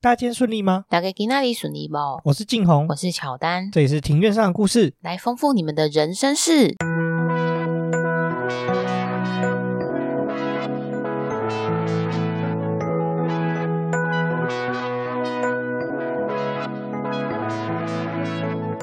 [0.00, 0.84] 大家今天顺利吗？
[0.88, 1.96] 大家今天顺利不？
[2.22, 6.76] 我是静红，我是乔丹，这里是庭院上的故事，来丰富你们的人生事。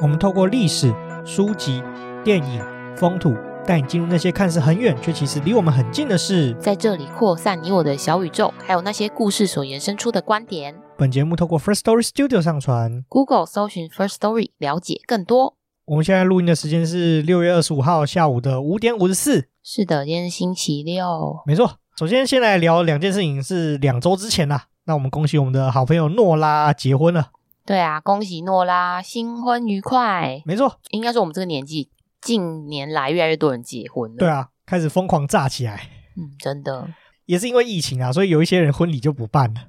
[0.02, 0.94] 我们透过历史、
[1.26, 1.82] 书籍、
[2.26, 2.62] 电影、
[2.98, 3.34] 风土。
[3.66, 10.76] 带你进入那些看似很远却其实离我们很近的事，在这里扩散你我的小宇宙，还有那些故事所延伸出的观点。
[10.98, 15.58] 本节目透过 First Story Studio 上传，Google 搜寻 First Story 了解更多。
[15.84, 19.50] 我们现在录音的时间是六月二十五号下午的五点五十四。
[19.62, 21.06] 是的，今天是星期六。
[21.46, 24.68] 没错，首先先来聊两件事情，是两周之前啦。
[24.86, 27.32] 那我们恭喜我们的好朋友诺拉结婚了。
[27.66, 30.42] 对啊，恭喜诺拉新婚愉快。
[30.46, 31.90] 没错，应该是我们这个年纪。
[32.22, 34.18] 近年来，越来越多人结婚了。
[34.18, 35.90] 对啊，开始疯狂炸起来。
[36.16, 36.88] 嗯，真的，
[37.26, 39.60] 也是因为疫情啊，所以有一些人婚礼就不办了。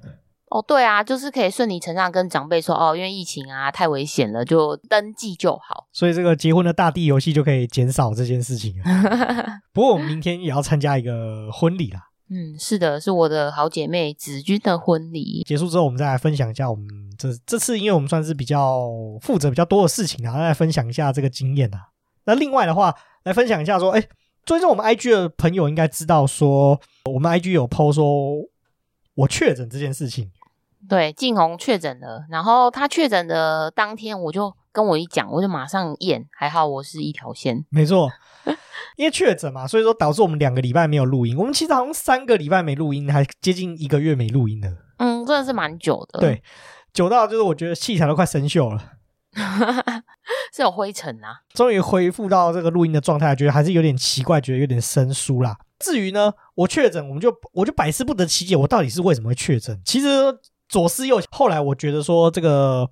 [0.49, 5.87] 哦，对啊，就是可以顺理成章跟长辈说，哦，因为疫情啊，太危险了，就登记就好。
[5.91, 8.73] 所以这个结婚的大地游戏就可以减少这件事情。
[9.73, 11.99] 不过我们明天也要参加一个婚礼啦。
[12.29, 15.43] 嗯，是的，是我的好姐妹子君的婚礼。
[15.45, 18.89] 结束之后，我们再来分享一下我们这这次，因为我们算是比较
[19.21, 21.89] 负责比较多的事情啊，再来分享一下这个经验啊。
[22.25, 24.01] 那另外的话，来分享一下说，哎，
[24.45, 26.79] 追踪我们 IG 的朋友应该知道说，
[27.11, 28.35] 我们 IG 有 PO 说
[29.15, 30.31] 我确诊这件事情。
[30.87, 37.65] 对，静红确诊了，然后他确诊的当天，我就跟我一讲，我就马上验，还好我是一条线。
[37.69, 38.09] 没错，
[38.95, 41.37] 因为确诊嘛，所以说导致我们两个礼拜没有录音。
[41.37, 44.69] 我们其实好像三个礼拜没录音，还接近一个月没录音了。
[44.97, 46.19] 嗯，真的是蛮久的。
[46.19, 46.41] 对，
[46.93, 48.93] 久到就是我觉得器材都快生锈了。
[50.51, 51.41] 是有灰尘啊！
[51.53, 55.55] 终于恢复到这个录音的状态，觉得还是有点奇怪，觉得有点生疏啦。
[55.77, 59.79] 至于呢，我确诊，我们就我就百思不得其解，我到底是为什么会确诊？
[59.85, 60.07] 其实
[60.67, 62.89] 左思右想，后来我觉得说，这个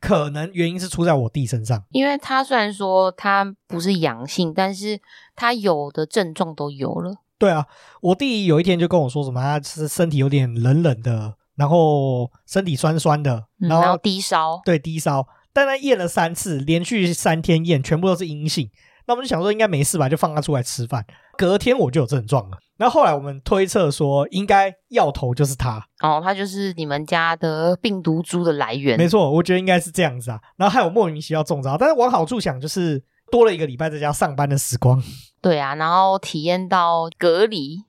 [0.00, 5.00] 可能原因是出在我弟身上，因为他虽然说他不是阳性，但是
[5.36, 7.16] 他有的症状都有了。
[7.38, 7.66] 对啊，
[8.00, 15.26] 我弟有一天就跟我说什么，他是身体有点冷冷的，然后身体酸酸的，然后，嗯，然后低烧，对，低烧。
[15.52, 18.70] 但他验了三次，连续三天验，全部都是阴性。
[19.06, 21.04] 那我们就想说应该没事吧，就放他出来吃饭。
[21.36, 22.56] 隔天我就有症状了。
[22.82, 25.80] 然后后来我们推测说，应该药头就是他。
[26.00, 28.98] 哦，他就是你们家的病毒株的来源。
[28.98, 30.40] 没错，我觉得应该是这样子啊。
[30.56, 33.00] 然后还有莫名其妙中招，但是往好处想，就是
[33.30, 35.00] 多了一个礼拜在家上班的时光。
[35.40, 37.84] 对啊，然后体验到隔离。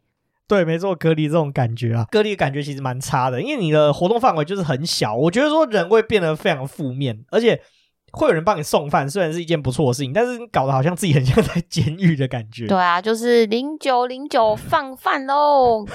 [0.47, 5.15] 对，没错，隔离这种感觉啊，隔离的感觉其实蛮差的，因为你的活动范围就是很小。
[5.15, 7.59] 我觉得说人会变得非常负面，而且
[8.13, 12.67] 会有人帮你送饭，虽然是一件不错的事情，但是你搞得好像自己很像在监狱的感觉。
[12.67, 15.85] 对啊，就是零九零九放饭喽，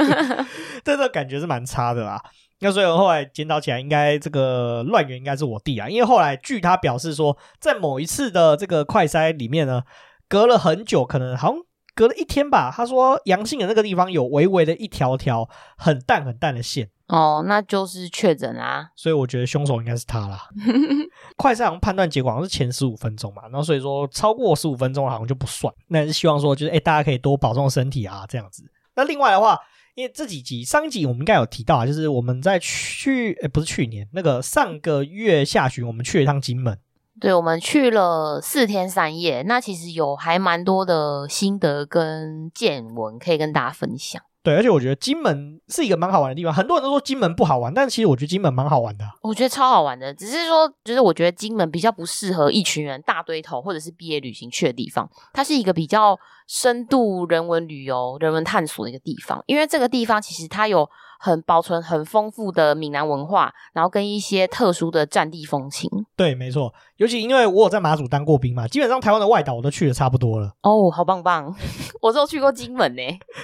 [0.84, 2.22] 这个感觉是蛮差的啦。
[2.60, 9.82] 那所以后来检讨起来，应该这个乱源应该是我弟啊，因为后来据他表示说，在某一次的这个快筛里面呢，
[10.28, 11.58] 隔了很久，可能好像。
[11.92, 15.46] 隔了一天吧，他说阳性的那个地方有微微的一条条
[15.76, 18.90] 很淡很淡的线哦，那就是确诊啦。
[18.96, 20.48] 所以我觉得凶手应该是他啦。
[21.36, 25.72] 快赛好像判断结果好像是前十五分钟嘛，然后所以说超过十五分钟好像就不算。
[25.88, 28.62] 那也是希望说就是哎，大家可以多保重身体啊，这样子。
[28.94, 29.58] 那另外的话，
[29.94, 36.78] 因为这几集上一集我们应该有提到啊，就是我们在去哎不是去年那个上个月下旬我们去了一趟金门。
[37.20, 44.22] 对，我们去了四天三夜，那其实有还蛮多的心得跟见闻可以跟大家分享。
[44.42, 49.04] 对，而且我觉得金门是一个蛮好玩的地方，很多人都说金门不好玩，但其实我觉得金门蛮好玩的。
[49.22, 56.18] 我觉得超好玩的，只是说，就是我觉得金门比较不适合一群人大堆头或者是毕业旅行去的地方，它是一个比较
[56.48, 60.88] 深度人文旅游、人文探索的一个地方，因为这个地方其实它有。
[61.22, 65.90] 很保存很丰富的闽南文化，然后跟一些特殊的战地风情。
[66.16, 70.50] 对，没错，尤其因为我有在马祖当过兵嘛，基本上台湾的外岛我都去的差不多了。
[70.62, 71.54] 哦，好棒棒！
[72.00, 73.02] 我只有去过金门呢。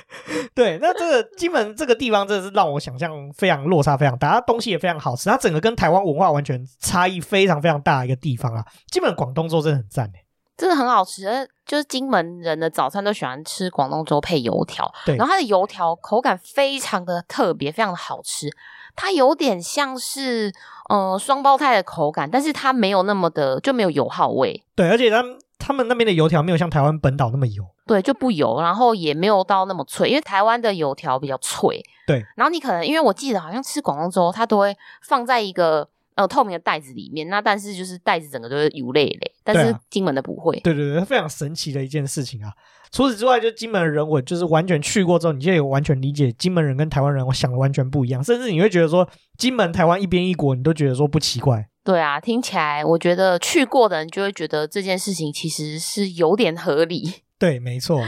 [0.54, 8.65] 对，那这个金门这个地方真的是让我想象非常落差非常大，它东西也非常好吃，它整个跟台湾文化完全差异非常非常大的一个地方啊。
[8.91, 10.26] 基本广东粥真的很赞诶。
[10.56, 18.48] 真的很好吃，就是金门人的早餐都喜欢吃广东粥配油条，对，然后它的油条口感非常的特别，非常的好吃。
[18.94, 20.50] 它有点像是
[20.88, 24.64] 呃双胞胎的口感，但是它没有那么的就没有油耗味。
[24.74, 25.22] 对，而且他
[25.58, 31.84] 他们那边的油条没有像台湾本岛那么油，对，就不油，然后也没有到那么脆，因为台湾的油条比较脆。
[32.06, 35.86] 对，然后你可能因为我记得好像吃广东粥，它都会放在一个。
[36.16, 40.59] 呃透明的袋子里面，那但是就是袋子整个都是油类嘞，但是金门的不会。
[40.60, 42.51] 对对对，非常神奇的一件事情啊！
[42.91, 51.68] 除此之外，就金门的人文，就是完全去过之后，你就有完全理解金门人跟台湾人，我想的完全不一样，甚至你会觉得说金门台湾一边一国，你都觉得说不奇怪。
[51.84, 57.13] 对啊，听起来我觉得去过的人就会觉得这件事情其实是有点合理。
[57.39, 58.03] 对，没错。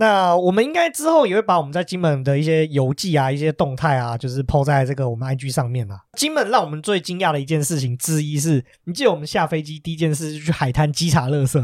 [0.00, 6.00] 那我们应该之后也会把我们在金门的一些游记啊、一些动态啊，就是 po 在这个我们 IG 上面啊。
[6.16, 11.60] 金门让我们最惊讶的一件事情之一是，你记得我们下飞机第一件事就去海滩稽查垃圾。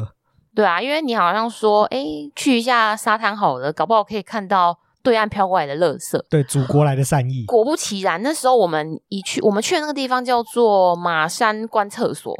[0.54, 2.04] 对啊，因为你好像说，哎，
[2.34, 4.81] 去一下沙滩好了，搞不好可以看到。
[5.04, 7.44] 对岸飘过来的垃圾，对祖国来的善意。
[7.44, 12.34] 果不其然，那时候我们一去，我们去的那个地方叫做马山观厕所。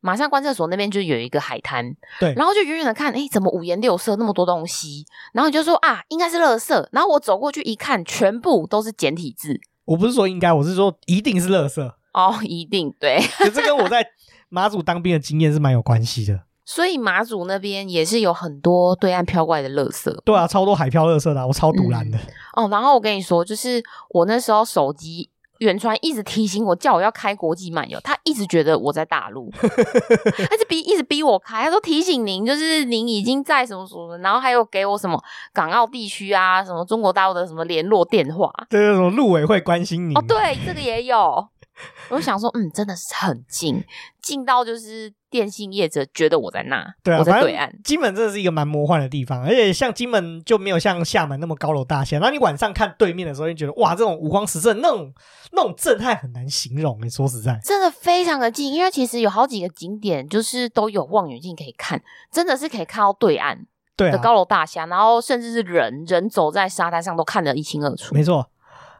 [0.00, 5.04] 马上观厕所那边就有一个海滩，对，然后就远远的看，哎，怎么五颜六色那么多东西？
[5.32, 6.88] 然后你就说啊，应该是垃圾。
[6.92, 9.60] 然后我走过去一看，全部都是简体字。
[9.84, 11.82] 我不是说应该，我是说一定是垃圾
[12.12, 13.20] 哦，一定对。
[13.38, 14.06] 可是跟我在
[14.48, 16.40] 马祖当兵的经验是蛮有关系的。
[16.64, 22.64] 所以马祖那边也是有很多对岸飘过来的垃圾，对啊，超多海漂垃圾的，我超赌烂的、嗯。
[22.64, 25.28] 哦，然后我跟你说，就是我那时候手机
[25.60, 35.22] 远川一直提醒我，叫我要开国际漫游，他一直觉得我在大陆， 他就逼一直逼我开，他说提醒您，就是您已经在什么什么，然后还有给我什么
[35.52, 40.14] 港澳地区啊，什么中国大陆的什么联络电话，对，什么陆委会关心你。
[40.14, 41.48] 哦，对，这个也有。
[42.10, 43.82] 我想说，嗯，真的是很近，
[44.20, 47.72] 近到就是电信业者觉得我在那，对啊，我在对岸。
[47.84, 52.18] 金门真的是一个蛮魔幻的地方，而且像金门就没有像厦门那么高楼大厦。
[52.18, 55.14] 然后你晚上看对面的时候，你觉得哇，这种五光十色，那种
[55.52, 56.98] 那种震撼很难形容。
[57.02, 63.66] 你说实在，真的非常的近，因为其实有好几个景点就是都有望远镜可以看，真的是可以看到对岸
[63.96, 68.14] 的高楼大厦，然后甚至是人人走在沙滩上都看得一清二楚。
[68.14, 68.50] 没错。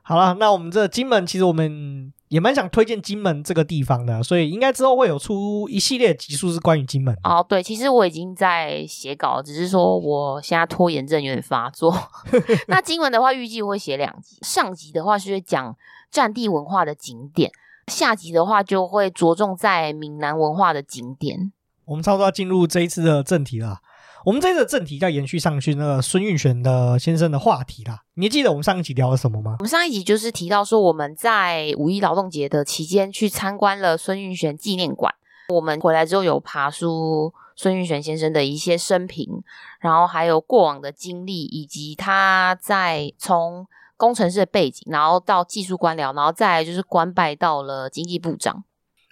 [0.02, 7.12] 好了，那我们这金门其实我们也蛮想推荐金门这个地方的，所以应该之后会有出一系列集数是关于金门。
[7.24, 11.92] 哦，对，其实我已经在写稿，只是说我现在拖延症有点发作。
[12.68, 15.76] 那金门的话，预计会写两集，上集的话是会讲
[16.08, 17.50] 战地文化的景点，
[17.88, 21.50] 下集的话就会着重在闽南文化的景点。
[21.86, 23.80] 我们差不多要进入这一次的正题了。
[24.24, 28.02] 我们这次的正题要延续上去那个孙运璇的先生的话题啦。
[28.14, 29.56] 你还记得我们上一集聊了什么吗？
[29.60, 35.14] 我们上一集就是提到说，我们在五一劳动节的期间去参观了孙运璇纪念馆。
[35.48, 39.42] 我们回来之后有爬书孙运璇先生的一些生平，
[39.80, 48.64] 然后还有过往的经历，以及他在从工程师的背景，然后到技术官僚，然后再来就是官拜到了经济部长。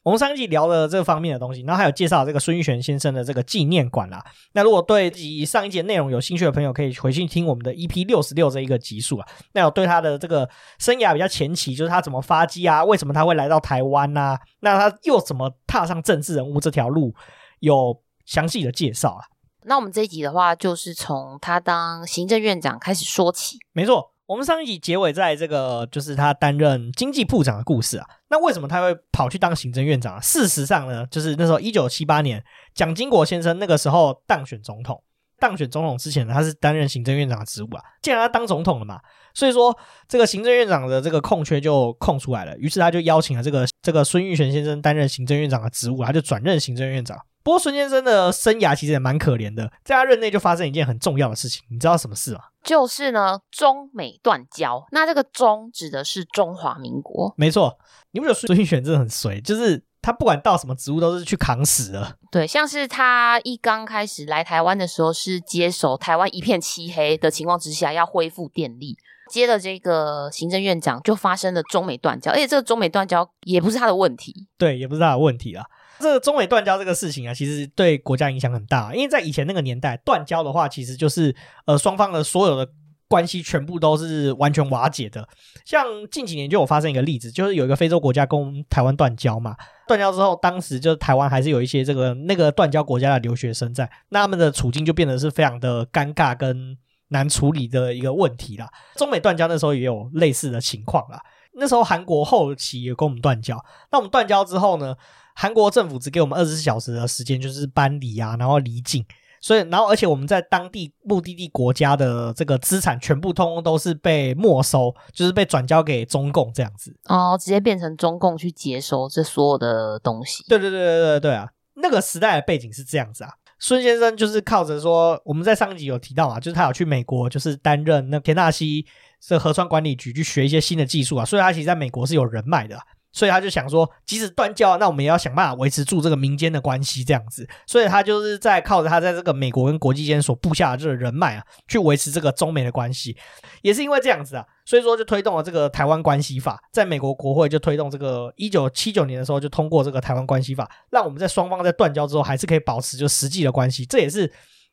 [0.05, 4.25] 我们上一集聊了这方面的东西，然后还有介绍这个孙玉璇先生的这个纪念馆啦。
[4.53, 9.29] 那如果对以上一节内容有兴趣的朋友，可以回去听我们的 EP 六十六这一个集数啊。
[9.53, 10.49] 那有对他的这个
[10.79, 14.39] 生涯比较前期，就是他怎么发迹啊，为什么他会来到台湾啊？
[14.61, 17.12] 那他又怎么踏上政治人物这条路，
[17.61, 19.25] 有详细的介绍啊。
[19.65, 23.59] 那我们这一集的话，就是从他当行政院长开始说起。
[23.73, 24.12] 没错。
[24.29, 28.07] 我们上一集结尾在这个就是他担任经济部长的故事啊。
[28.29, 30.21] 那为什么他会跑去当行政院长啊？
[30.21, 32.45] 事实上呢，就是那时候一九七八年，
[32.75, 35.03] 蒋经国先生那个时候当选总统，
[35.41, 37.83] 当选总统之前呢，他是担任行政院长的职务啊。
[38.03, 39.01] 既然他当总统了嘛，
[39.33, 39.75] 所以说
[40.07, 42.55] 这个行政院长的这个空缺就空出来了。
[42.59, 47.19] 于是他就邀请了这个这个孙运璇先生担任行政院长的职务，他就转任行政院长。
[47.49, 52.41] 不过孙先生的生涯其实也蛮可怜的，在他任内就发生一件很重要的事情，你知道什么事吗？
[52.62, 54.87] 就是呢，中美断交。
[54.93, 57.79] 那这个“中”指的是中华民国，没错。
[58.11, 59.41] 你不觉得孙运璇真的很衰？
[59.41, 62.17] 就是他不管到什么职务，都是去扛死了。
[62.31, 68.99] 对，像是他一刚开始来台湾的时候，是接手台湾一片漆黑的情况之下，要恢复电力。
[69.31, 75.65] 接了这个行政院长，就发生了中美断交，而且这个中美断交也不是他的问题，对，也不是他的问题啊。
[76.00, 81.34] 这个中美断交这个事情啊，其实对国家影响很大，因为在以前那个年代，断交的话，其实就是
[81.67, 82.70] 呃双方的所有的
[83.08, 85.26] 关系全部都是完全瓦解的。
[85.64, 96.76] 像近几年就有发生一个例子，就是有一个非洲国家跟台湾断交嘛，断交之后，当时就是台湾还是有一些这个那个断交国家的留学生在，那他们的处境就变得是非常的尴尬跟
[97.08, 98.69] 难处理的一个问题啦。
[98.96, 101.19] 中美断交那时候也有类似的情况啦，
[101.55, 104.94] 那时候韩国后期也跟我们断交，那我们断交之后呢，
[105.34, 109.05] 韩国政府只给我们二十四小时的时间，就是搬离啊，然后离境。
[109.40, 116.93] 所以，然后而且我们在当地目的地国家的这个资产，全部通通都是被没收，就是被转交给中共这样子。
[117.05, 120.44] 哦，直接变成中共去接收这所有的东西。
[120.48, 121.48] 对对对对对对啊！
[121.74, 123.31] 那个时代的背景是这样子啊。
[123.60, 128.84] 孙先生就是靠着说，我们在上一集有提到啊，就是他有去美国，就是担任那田纳西
[129.20, 132.79] 这河川管理局去学一些新的技术啊，所以他其实在美国是有人脉的。
[133.10, 137.48] 所以他就想说，即使断交，那我们也要想办法维持住这个民间的关系，这样子。
[137.67, 143.17] 所以他就是在靠着他在这个美国跟国际间所布下的这个人脉啊，去维持这个中美的关系。
[143.63, 153.87] 也是因为这样子啊，所以说就推动了这个台湾关系法，在美国国会就推动这个一九七九年的时候就通过这个台湾关系法，让我们在双方在断交之后还是可以保持就实际的关系。
[153.87, 154.31] 这也是。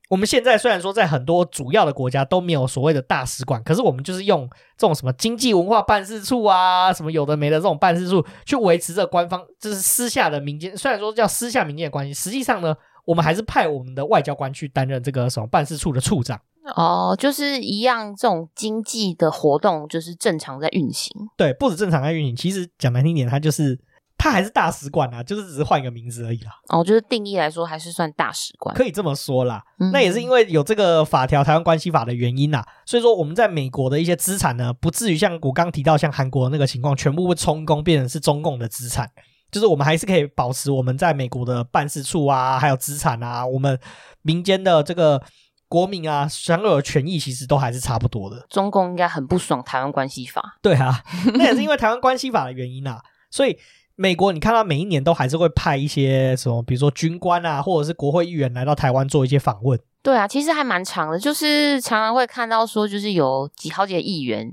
[0.10, 4.48] 我们现在虽然说在很多主要的国家都没有所谓的大使馆，可是我们就是用
[4.78, 16.40] 这种什么经济文化办事处啊，什么有的没的这种办事处去维持着官方，就是私下的民间，虽然说叫私下民间的关系，实际上呢，我们还是派我们的外交官去担任这个什么办事处的处长。
[16.76, 21.12] 哦，就是一样，这种经济的活动就是正常在运行。
[21.36, 23.80] 对，不止正常在运行，其实讲难听点，它就是。
[24.26, 26.52] 它还是大使馆啊，就是只是换一个名字而已啦。
[26.70, 29.64] 哦，就是定义来说，还是算大使馆，可以这么说啦。
[29.78, 32.66] 嗯、那也是因为有这个法条《台湾关系法》的原因啦。
[32.88, 39.08] 所以说我们在美国的一些资产呢，不至于像我刚提到像韩国那个情况，全部会充公变成是中共的资产。
[39.52, 43.80] 就是我们还是可以保持我们在美国的办事处啊，还有资产啊，我们
[44.24, 45.22] 民间的这个
[45.68, 48.44] 国民啊，享有的权益其实都还是差不多的。
[48.50, 50.42] 中共应该很不爽《台湾关系法》。
[50.64, 51.04] 对啊，
[51.38, 53.56] 那也是因为《台湾关系法》的原因啊，所以。
[53.96, 59.80] 美国，你看到每一年都还是会派一些什么，比如说军官啊，或者是国会议员来到台湾做一些访问。
[60.04, 64.52] 对啊，其实还蛮长的，就是常常会看到说，就是有几好几个议员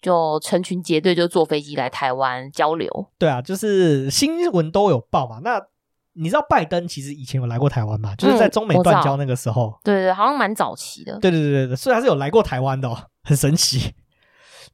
[0.00, 3.06] 就成群结队就坐飞机来台湾交流。
[3.18, 5.40] 对啊，就是新闻都有报嘛。
[5.42, 5.60] 那
[6.12, 8.14] 你知道拜登其实以前有来过台湾吗？
[8.16, 9.68] 就是在中美断交那个时候。
[9.68, 11.18] 嗯、对，对对，好像蛮早期的。
[11.18, 13.94] 对对对对，所以他是有来过台湾的哦，很神奇。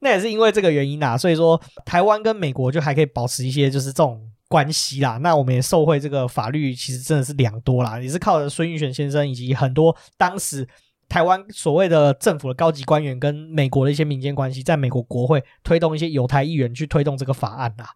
[0.00, 5.18] 那也是因为这个原因啊，所以说台湾跟美国就还可以保持一些就是这种关系啦。
[5.18, 10.66] 那我们也受惠这个法律，其实真的是良多啦，也是靠着孙运璇先生以及很多当时
[11.08, 17.86] 台湾所谓的政府的高级官员跟美国的一些民间关系，在美国国会推动一些犹太议员去推动这个法案啦。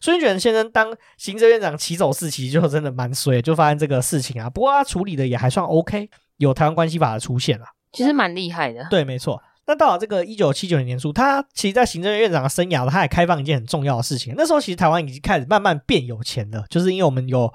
[0.00, 4.48] 孙运璇先生当行政院长起手式，其实就真的蛮衰，就发现这个事情啊。
[4.48, 8.86] 不过他处理的也还算 OK，有台湾关系法的出现啊，其实蛮厉害的。
[8.90, 9.42] 对，没错。
[9.68, 14.32] 那到了这个一九七九年年初，他其实，在行政院院长的生涯，他也开放一件很重要的事情。
[14.34, 17.52] 那时候，其实台湾已经开始慢慢变有钱了，就是因为我们有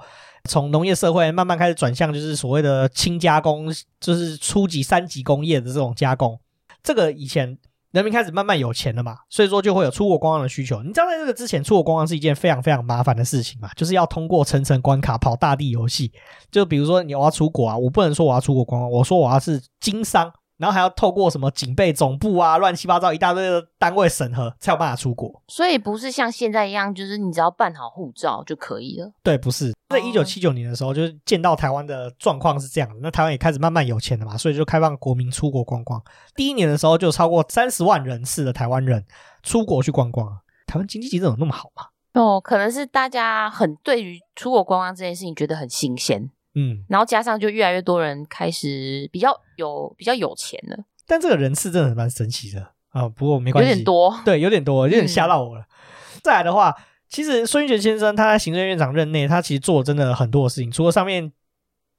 [0.48, 3.66] 从农业社会慢慢开始转向，就是所谓的轻加工，
[3.98, 6.38] 就是初级、三级工业的这种加工。
[6.84, 7.58] 这个以前
[7.90, 10.84] 人民开始慢慢有钱了嘛，所以说就会有出国观光的需求。
[10.84, 16.12] 你知道，在这个之前，出国观光是一件非常非常麻烦的事情嘛，就是要通过层层关卡，跑大地游戏。
[16.52, 20.32] 就比如说，你我要出国啊，我不能说我要出国观光，我说我要是经商。
[20.56, 25.42] 然后还要透过什么警备总部啊，乱七八糟一大堆的单位审核，才有办法出国。
[25.48, 29.12] 所以不是像现在一样，就是你只要办好护照就可以了。
[29.22, 29.72] 对，不是。
[29.90, 36.02] 在一九七九年的时候，就是见到台湾的状况是这样的，那台湾也开始慢慢有钱了嘛，所以就开放国民出国观光。
[36.34, 39.04] 第一年的时候，就超过三十万人次的台湾人
[39.42, 40.26] 出国去观光。
[40.66, 41.84] 台湾经济其实有那么好吗？
[42.14, 46.30] 哦，可能是大家很对于出国观光这件事情觉得很新鲜。
[46.56, 53.08] 嗯，然后加上就越来越多人开始比较有比较有钱了，但这个人次真的蛮神奇的啊、哦。
[53.08, 55.62] 不过没关系，有点多，对，有点多，有点吓到我了。
[55.62, 56.72] 嗯、再来的话，
[57.08, 60.70] 其实孙运璇先生他在行政院长任内，他其实做了真的很多的事情。
[60.70, 61.32] 除了上面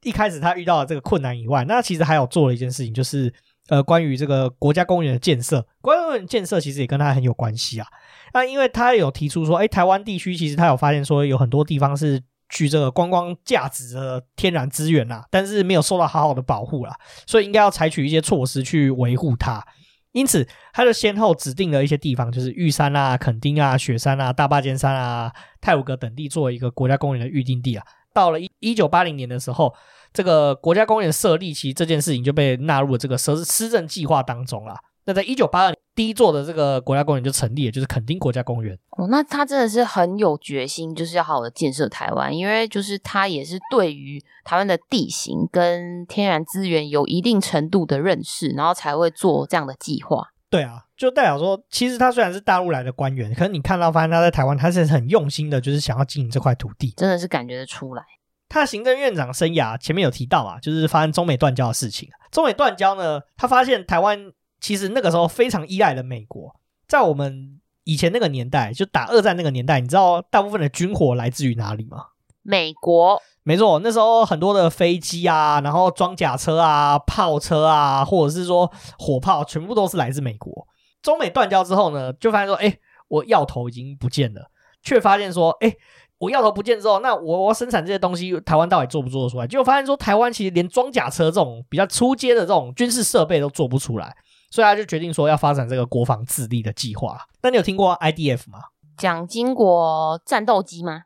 [0.02, 3.30] 一开始他遇到的这个困难以外，那其实还有做了一件事情，就是
[3.68, 5.66] 呃，关于这个国家公园的建设。
[5.82, 7.86] 国家公园建设其实也跟他很有关系啊。
[8.32, 12.22] 那因为他有提出说，哎，台湾地区其实他有发现说，有很多地方是。
[12.48, 16.94] 具这个观光价值的天然资源啊，但是没有受到好好的保护啦，
[17.26, 19.64] 所以应该要采取一些措施去维护它。
[20.12, 27.84] 因此，他就先后指定了一些地方，就是玉山啊、垦丁啊、雪山啊、大霸尖山啊、太鲁阁等地作为一个国家公园的预定地啊。
[28.14, 29.74] 到了一一九八零年的时候，
[30.14, 34.76] 这个国家公园设立，其实这件事情就被纳入了这个施施政计划当中了。
[35.06, 38.76] 那在一九八二年，第一座的这个国家公园就成立了，就是垦丁国家公园。
[38.90, 50.26] 哦，那他真的是很有决心，就是要好好的建设台湾，因为就是他也是对于台湾的地形跟天然资源有一定程度的认识，然后才会做这样的计划。
[50.50, 58.02] 对啊，就代表说，其实他虽然是大陆来的官员，可是你看到发现他在台湾，他是很用心的，就是想要经营这块土地，真的是感觉得出来。
[58.48, 62.08] 他的行政院长生涯前面有提到嘛，就是发生中美断交的事情。
[62.32, 64.32] 中美断交呢，他发现台湾。
[64.60, 66.54] 其实那个时候非常依赖的美国，
[66.88, 72.06] 在我们以前那个年代，就打二战那个年代，你知道大部分的军火来自于哪里吗？
[72.42, 73.20] 美国。
[73.42, 80.66] 没错，那时候很多的飞机啊，然后装甲车啊、炮车啊，或者是说火炮，全部都是来自美国。
[81.00, 84.50] 中美断交之后呢，就发现说，哎，我药头已经不见了，
[84.82, 85.72] 却发现说，哎，
[86.18, 89.46] 我药头不见之后，那我我要生产这些东西，台湾到底做不做得出来？
[89.46, 94.16] 结果发现说，台湾其实连装甲车这种比较出街的这种军事设备都做不出来。
[94.56, 97.20] 所以他就决定说要发展这个国防自立的计划。
[97.42, 98.58] 那你有听过 IDF 吗？
[98.96, 101.02] 蒋经国战斗机吗？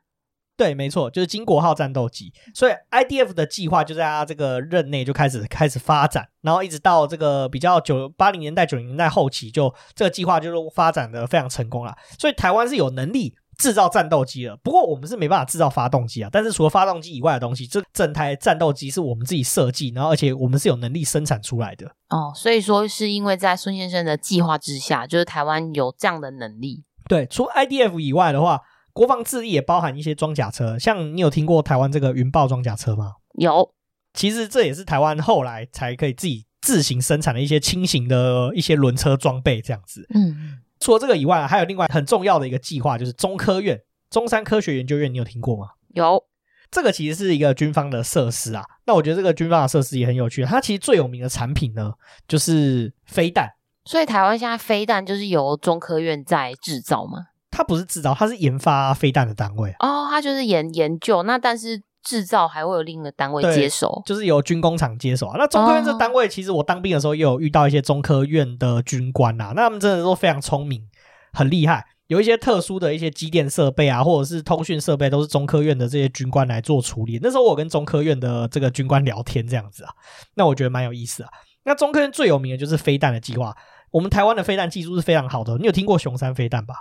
[0.55, 2.31] 对，没错，就是金国号战斗机。
[2.55, 11.93] 所以 IDF 的计划就在他这个任内就开始开始发展，然后一直到这个比较九八零年代九零年代后期就，就这个计划就是发展的非常成功了。
[12.17, 16.29] 所以台湾是有能力制造战斗机了，不过我们是没办法制造发动机啊。
[16.31, 21.85] 但是除了发动机以外的东西，这整台战斗机是我们自己设计，然后而且我们是有能力生产出来的。
[22.09, 26.83] 哦，所以说是因为在孙先生的计划之下，就是台湾有这样的能力。
[27.07, 28.61] 对，除 IDF 以外的话，
[28.93, 33.13] 国防自力也包含一些装甲车，像你有听过台湾这个云豹装甲车吗？
[33.35, 33.73] 有，
[34.13, 40.05] 其实这也是台湾后来才可以自己自行生产的一些轻型的一些轮车装备，这样子。
[40.13, 45.69] 嗯，除了这个以外，还有另外很重要的一个计划，就是中科院中山科学研究院，你有听过吗？
[45.93, 46.21] 有，
[46.69, 48.63] 这个其实是一个军方的设施啊。
[48.85, 51.93] 那我觉得这个军方的设施也很有趣，它其实最有名的产品呢，
[52.27, 53.47] 就是飞弹。
[53.85, 57.27] 所以台湾现在飞弹就是由中科院在制造吗？
[57.49, 60.07] 它不是制造，它是研发飞弹的单位哦。
[60.09, 65.35] 它就是研研究，那但是制造还会有另一个单位接手，就是由军工厂接手啊。
[65.37, 70.87] 那中科院这单位，其实我当兵的时候也有遇到一些中科院的军官啊，那他们真的都非常聪明，
[71.33, 77.19] 很厉害，有一些特殊的一些机电设备啊，或者是通讯设备，都是中科院的这些军官来做处理。
[77.21, 79.91] 那时候我跟中科院的这个军官聊天，这样子啊，
[80.35, 81.29] 那我觉得蛮有意思啊。
[81.63, 83.55] 那中科院最有名的就是飞弹的计划。
[83.91, 86.75] 我们台湾的飞弹技术是非常好的，你有听过熊三飞弹吧？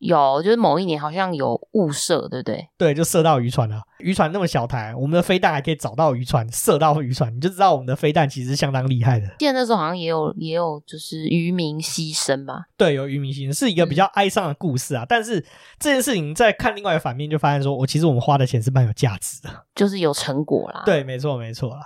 [0.00, 2.68] 有，就是某一年好像有误射，对不对？
[2.76, 3.82] 对，就射到渔船了。
[3.98, 9.28] 渔船那么小台，我们的飞弹还可以找到渔船，射到渔船，你就知道我们的飞弹其实相当厉害的。
[9.38, 12.64] 记得那时候好像也有也有就是渔民牺牲吧？
[12.78, 15.04] 对，有渔民牺牲，是一个比较哀伤的故事啊。
[15.04, 15.38] 嗯、但是
[15.78, 20.82] 这件事情在看另外一个反面，就发现说，我其实我们花的钱是蛮有价值的，就是有成果啦。
[20.86, 21.82] 对，没错，没错啦。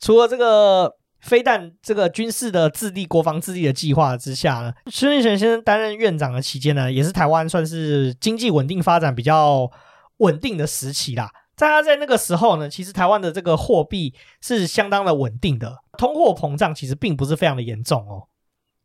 [0.00, 0.96] 除了这个。
[1.22, 9.70] 非但这个军事的自立、国防自立的计划之下呢，孙运璇先生担任院长的期间呢，也是台湾算是经济稳定发展比较
[10.18, 11.30] 稳定的时期啦。
[11.54, 18.26] 在他在那个时候呢，其实台湾的这个货币是相当的稳定的，通货膨胀其实并不是非常的严重哦。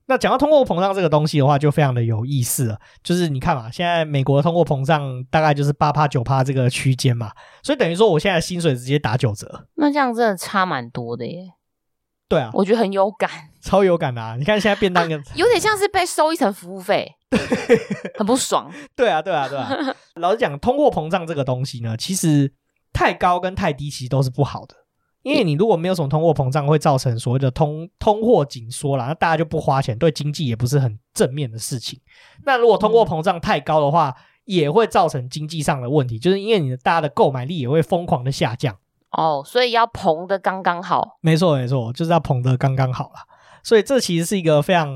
[0.10, 2.78] 那讲到通货膨胀这个东西的话，就非常的有意思了。
[3.04, 7.32] 就是你看嘛，现在美国的通货膨胀大概就是八趴九趴这个区间嘛，
[7.64, 9.68] 所以等于说我现在薪水直接打九折。
[9.76, 11.54] 那这样真的差蛮多的耶。
[12.30, 13.30] 对啊，我觉得很有感，
[13.62, 14.36] 超有感的啊！
[14.38, 17.10] 你看现在便当、啊、有点像是被收一层服务费，
[18.20, 18.70] 很不爽。
[18.96, 19.70] 对啊，对啊，对啊。
[20.16, 22.54] 老实讲，通货膨胀这个东西呢，其实
[22.92, 24.76] 太高跟太低其实都是不好的，
[25.24, 32.00] 因为你如果没有什么通货膨胀，会造成所谓的通通货紧缩啦，那大家就不花钱，对经济也不是很正面的事情。
[32.44, 34.14] 那如果通货膨胀太高的话，
[34.44, 38.76] 也会造成经济上的问题，就是因为你的大家的购买力也会疯狂的下降。
[39.18, 43.26] 哦，所以要膨的刚刚好，没错没错，就是要膨的刚刚好啦。
[43.64, 44.88] 所以这其实是一个非常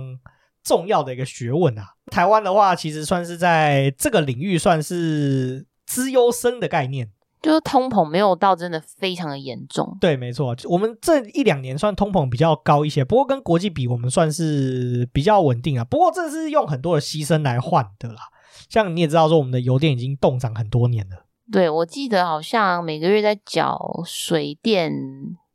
[0.64, 1.96] 重要的一个学问啊。
[2.12, 7.10] 台湾的话，其实算是在这个领域算是资优生的概念，
[7.42, 9.98] 就是通膨没有到真的非常的严重。
[10.00, 15.84] 对，没错，我们这一两年算通膨比较高一些，不过跟国际比，我们算是比较稳定啊。
[15.84, 18.22] 不过这是用很多的牺牲来换的啦。
[18.70, 21.26] 像你也知道，说我们的油电已经冻涨很多年了。
[21.52, 24.94] 对，我记得好像每个月在缴水电、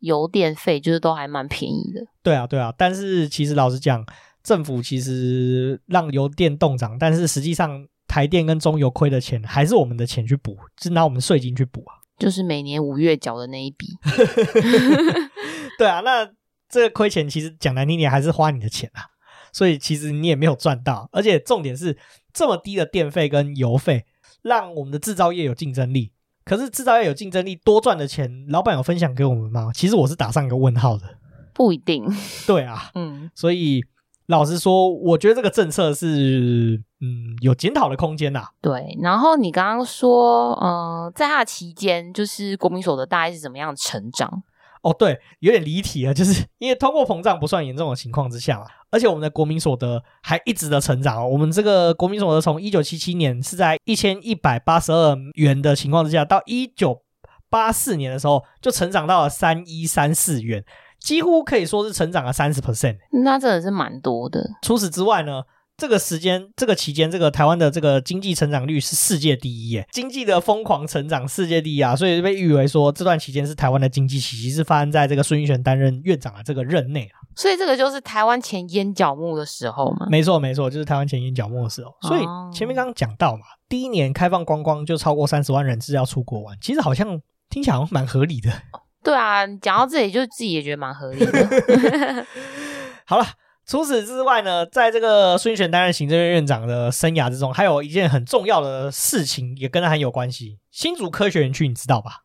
[0.00, 2.02] 油电费，就是都还蛮便宜的。
[2.22, 4.04] 对啊，对啊，但是其实老实讲，
[4.42, 11.96] 政府其实让油电动涨，但是实际上台电跟中油亏的钱还是我们的钱去补，是拿我们税金去补啊。
[12.18, 13.86] 就是每年五月缴的那一笔。
[15.78, 16.28] 对啊，那
[16.68, 19.04] 这个亏钱其实讲难听点还是花你的钱啊，
[19.50, 21.96] 所以其实你也没有赚到，而且重点是
[22.34, 24.04] 这么低的电费跟油费。
[24.46, 26.12] 让我们的制造业有竞争力，
[26.44, 29.72] 可是制造业有竞争力，多赚的钱，老板有分享给我们吗？
[29.74, 31.02] 其实我是打上一个问号的，
[31.52, 32.06] 不一定。
[32.46, 33.82] 对啊，嗯，所以
[34.26, 38.46] 老实说，我觉得这个政策是嗯有检讨的空间呐。
[38.60, 44.44] 对，然后你刚刚说，呃，在他的期间，就是国民所得大概是怎么样成长？
[44.82, 51.28] 哦，对，有点离题了，就是 因为通货膨胀不算严重的情况之下嘛，而且我们的国民所得还一直的成长哦。
[51.28, 57.02] 我们这个国民所得从一九七七年是在一千一百八十二元的情况之下，到一九
[57.48, 60.64] 八四年的时候就成长到了三一三四元，
[60.98, 62.96] 几乎可以说是成长了三十 percent。
[63.24, 64.44] 那真的是蛮多的。
[64.62, 65.42] 除此之外呢，
[65.76, 77.20] 这个时间、这个期间，这个台湾的这个经济成长率是世界第一耶，经济的疯狂成长，世界第一啊，所以被誉为说这段期间是台湾的经济奇迹，是发生在这个孙运璇担任院长的这个任内啊。
[77.34, 80.06] 所以这个就是台湾前烟角木的时候嘛？
[80.08, 81.94] 没错，没错，就是台湾前烟角木的时候。
[82.08, 82.22] 所以
[82.54, 88.50] 前面刚刚讲到嘛，第一年开放观光就超过三十万人次要出国玩，其实好像听起来好像蛮合理的。
[89.04, 92.26] 对啊，讲到这里就自己也觉得蛮合理的。
[93.04, 93.26] 好了。
[93.66, 100.60] 除此之外呢，在这个孙运璇担任行政院院长的生涯之中，还有一件很重要的事情也跟他很有关系。
[100.70, 102.22] 新竹科学园区，你知道吧？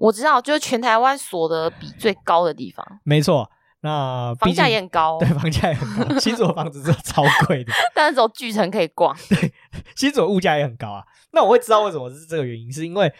[0.00, 2.84] 我知道，就是全台湾所得比最高的地方。
[3.04, 3.48] 没错，
[3.82, 6.18] 那房价也很高，对，房价也很高。
[6.18, 9.16] 新竹的房子是超贵的， 但是只有巨城可以逛。
[9.28, 9.52] 对，
[9.94, 11.04] 新竹的物价也很高啊。
[11.32, 13.12] 那我会知道为什么是这个原因，是因为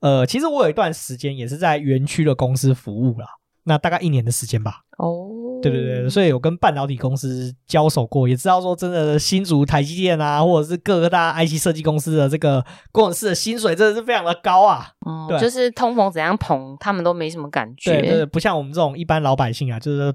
[0.00, 3.26] 呃，其实我有一段时间也是在园区的公司服务了，
[3.64, 4.84] 那大概一年的时间吧。
[4.96, 5.28] 哦。
[5.60, 14.88] 对对对，所以有跟半导体公司交手过，也知道说真的，新竹台积电啊，或者是各个大 IC 设计公司的这个工程师的薪水真的是非常的高啊。
[15.00, 18.00] 哦，就是通膨怎样膨，他们都没什么感觉。
[18.00, 20.14] 对对，不像我们这种一般老百姓啊，就是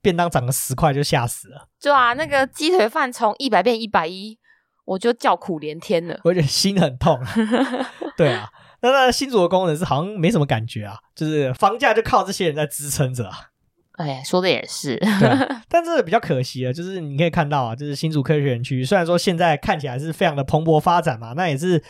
[0.00, 1.68] 便当涨个十块就吓死了。
[1.80, 4.38] 对啊，那个鸡腿饭从一百变一百一，
[4.86, 7.20] 我就叫苦连天了，我觉得心很痛。
[8.16, 8.48] 对啊，
[8.80, 13.49] 那那新竹的工人是好像没什么感觉啊，就是房价就靠这些人在支撑着啊。
[14.08, 21.82] 哎，说的也是，对，但这个比较可惜的，就是你可以看到啊，就是新竹科学园区，虽然说现在看起来是非常的蓬勃发展嘛，那也是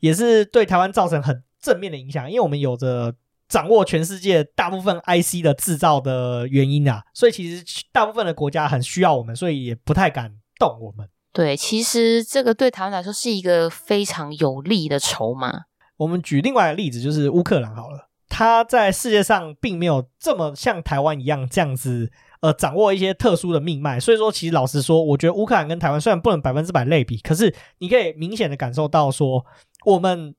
[0.00, 3.14] 也是对台湾造成很正面的影响，因为我们有着
[3.48, 11.08] 掌握全世界大部分 IC 的制造的原因啊，所以其实大部分的国家很需要我们，所以也不太敢动我们。
[11.32, 15.62] 对，其实这个对台湾来说是一个非常有利的筹码。
[15.96, 18.09] 我们举另外一个例子，就是乌克兰好了。
[18.30, 23.98] 他在世界上并没有这么像台湾一样这样子，呃，掌握一些特殊的命脉。
[24.00, 29.44] 所以说，其实老实说，我觉得乌克兰跟台湾虽然不能百分之百类比，可是你可以明显的感受到说，
[29.84, 30.34] 我们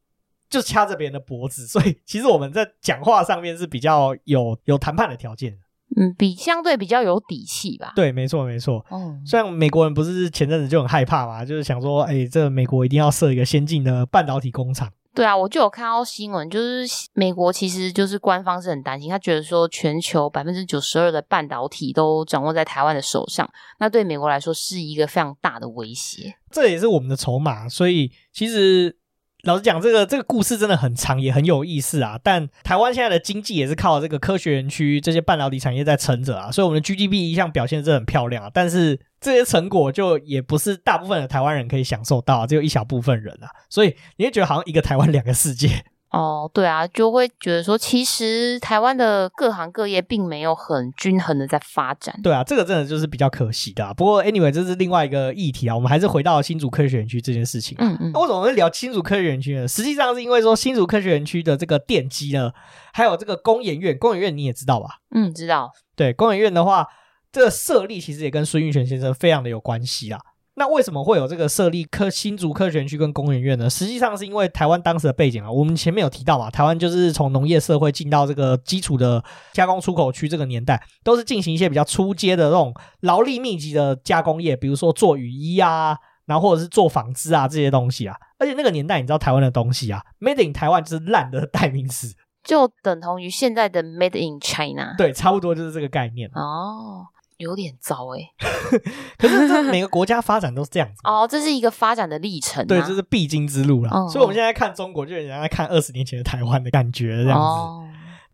[0.49, 5.59] 就掐着别人的脖子，所以 其实我们在讲话上面是比较有有谈判的条件。
[5.97, 7.91] 嗯，比相对比较有底气吧。
[7.97, 8.85] 对，没错，没错。
[8.89, 14.89] 嗯，虽然美国人不是前阵子就很害怕嘛，就是想说，哎，这个美国一定要设一个先进的半导体工厂。
[15.13, 26.35] 对啊，我就有看到新闻，就是美国其实就是官方是很担心，他觉得说全球百分之九十二的半导体都掌握在台湾的手上，那对美国来说是一个非常大的威胁。
[26.49, 28.97] 这也是我们的筹码，所以其实。
[29.43, 32.15] 老实讲，这个这个故事真的很长，也很有意思啊。
[32.23, 38.51] 但台湾现在的经济也是靠这个科学园区这些半导体产业在撑着啊，所以我们的 GDP 一向表现是很漂亮啊。
[38.53, 43.47] 但是这些成果就也不是大部分的台湾人可以享受到啊，只有一小部分人啊。
[43.69, 45.85] 所以你会觉得好像一个台湾两个世界。
[46.09, 52.13] 哦，对啊，就会觉得说，其实台湾的各行各业并没有很均衡的在发展。
[52.21, 53.93] 对啊，这个真的就是比较可惜的啊。
[53.93, 55.75] 不过，anyway，这是另外一个议题啊。
[55.75, 57.77] 我们还是回到新竹科学园区这件事情。
[57.79, 58.11] 嗯嗯。
[58.13, 59.65] 那为什么会聊新竹科学园区呢？
[59.65, 62.51] 实际上是因为说新竹科学园区的这个电机呢，
[62.91, 64.97] 还有这个工研院，工研院你也知道吧？
[65.15, 65.71] 嗯，知道。
[65.95, 66.85] 对，工研院的话，
[67.31, 70.19] 这个设立其实也跟孙运璇先生非常的有关系啊。
[70.55, 73.69] 那为什么会有这个设立科新竹科学园区跟工研院呢？
[73.69, 88.15] 实际上是因为台湾当时的背景啊，我们前面有提到嘛，台湾就是从农业社会进到这个基础的加工出口区这个年代，都是进行一些比较初阶的这种劳力密集的加工业，比如说做雨衣啊，然后或者是做纺织啊这些东西啊。
[88.37, 92.13] 而且那个年代，你知道台湾的东西啊，Made in 台湾就是烂的代名词，
[92.43, 94.95] 就等同于现在的 Made in China。
[94.97, 97.05] 对，差不多就是这个概念哦。
[97.41, 98.79] 有点糟哎、欸，
[99.17, 103.91] 可是这每个国家发展都是这样子哦，这是一个发展的历程、啊，对，这是必经之路啦。
[103.93, 107.43] 嗯、所以我们现在看中国，就有人在看二十年前的台湾的感觉这样子。
[107.43, 107.87] 哦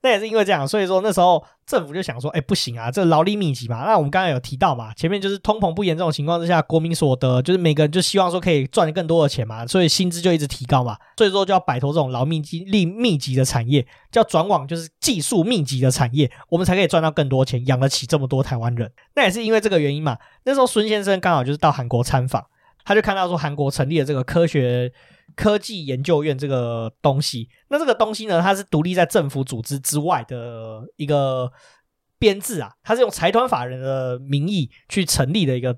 [0.08, 3.84] 那也是因为这样，所以说那时候政府就想说，哎，不行啊，这劳力密集嘛。
[3.84, 10.96] 那我们刚刚有提到嘛，前面就是通膨不严重的情况之下，国民所得就是每个人就希望说可以赚更多的钱嘛，所以薪资就一直提高嘛。
[11.18, 18.90] 所以说就要摆脱这种劳密集力密集的产业，叫转往就是技术密集的产业，我们才可以赚到更多钱，养得起这么多台湾人。
[19.16, 20.18] 那也是因为这个原因嘛。
[20.46, 22.46] 那时候孙先生刚好就是到韩国参访，
[22.86, 24.94] 他就看到说韩国成立了这个科学。
[25.36, 31.52] 科技研究院这个东西，那这个东西呢，它是独立在政府组织之外的一个
[32.18, 35.78] 编制啊，它是用财团法人的名义去成立的一个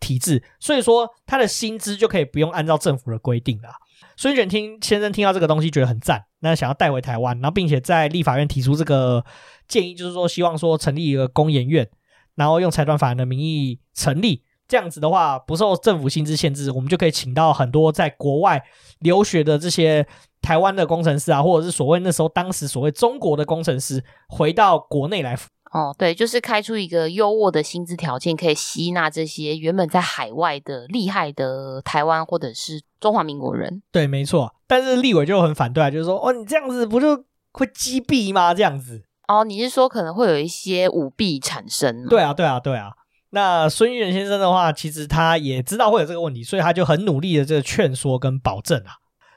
[0.00, 3.68] 体制，所以说他的薪资就可以不用按照政府的规定了。
[4.16, 9.24] 孙运璇听先生听到这个东西觉得很赞，那想要带回台湾，然后并且在立法院提出这个
[9.68, 11.88] 建议，就是说希望说成立一个工研院，
[12.34, 14.44] 然后用财团法人的名义成立。
[14.68, 18.62] 这样子的话，不受政府薪资限制，我们就可以请到很多在国外
[19.00, 20.06] 留学的这些
[20.42, 25.36] 台湾的工程师啊，或者是所谓那时候当时所谓中国的工程师回到国内来。
[25.70, 33.82] 哦，对，就是开出一个优渥的薪资条件，可以吸纳这些原本在海外的厉害的台湾或者是中华民国人。
[33.92, 34.54] 对，没错。
[34.66, 38.54] 但是立委就很反对啊，就是说，哦，你这样子不就会击毙吗？
[38.54, 39.02] 这样子。
[39.28, 42.06] 哦，你是说可能会有一些舞弊产生？
[42.06, 42.92] 对啊，对啊，对啊。
[43.30, 48.94] 那孙运璇先生的话，其实他也知道会有这个问题，所以他就很努力的这个劝说跟保证啊。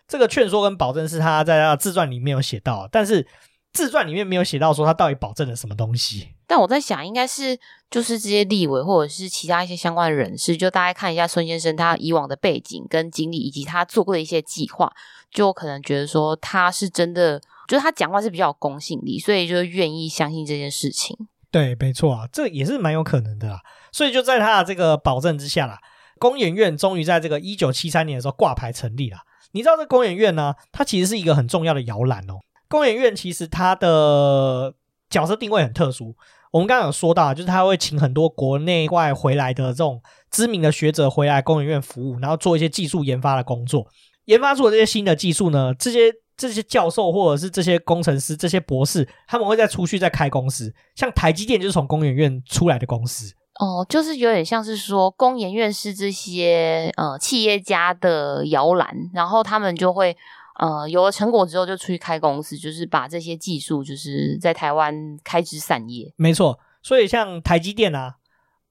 [0.07, 3.25] 这个劝说跟保证是他在他的自传里面有写到，但是
[3.73, 6.29] 自传里面没有写到说他到底保证了什么东西。
[6.47, 7.57] 但我在想，应该是
[7.89, 14.91] 就是这些立委或者是其他一些相关的人士，就大概看一下孙先生他以往的背景跟经历，以及他做过的一些计划，
[15.31, 21.17] 就可能觉得说他是真的，就是他讲话是比较有公信力，所以就愿意相信这件事情。
[21.51, 23.59] 对，没错啊，这也是蛮有可能的啦。
[23.91, 25.77] 所以就在他的这个保证之下啦，
[26.17, 29.17] 工研院终于在这个一九七三年的时候挂牌成立了。
[29.51, 32.35] 你知道这工研院呢，它其实是一个很重要的摇篮哦。
[32.69, 34.73] 工研院其实它的
[35.09, 36.15] 角色定位很特殊。
[36.51, 43.87] 我们刚刚有说到，就是他会请很多国内外回来的这种知名的学者回来工研院服务，然后做一些技术研发的工作。
[44.25, 50.73] 研发出的这些新的技术呢，这些这些教授或者是这些工程师、这些博士，他们会再出去再开公司。
[50.95, 53.33] 像台积电就是从工研院出来的公司。
[53.59, 60.15] 哦，就是有点像是说工研院是这些呃企业家的摇篮，然后他们就会。
[60.59, 66.13] 呃，有了成果之后就出去开公司，就是把这些技术就是在台湾开枝散叶。
[66.17, 68.17] 没错，所以像台积电啊，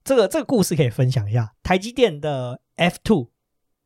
[0.01, 1.51] 这个这个故事可以分享一下。
[1.61, 3.31] 台积电的 F two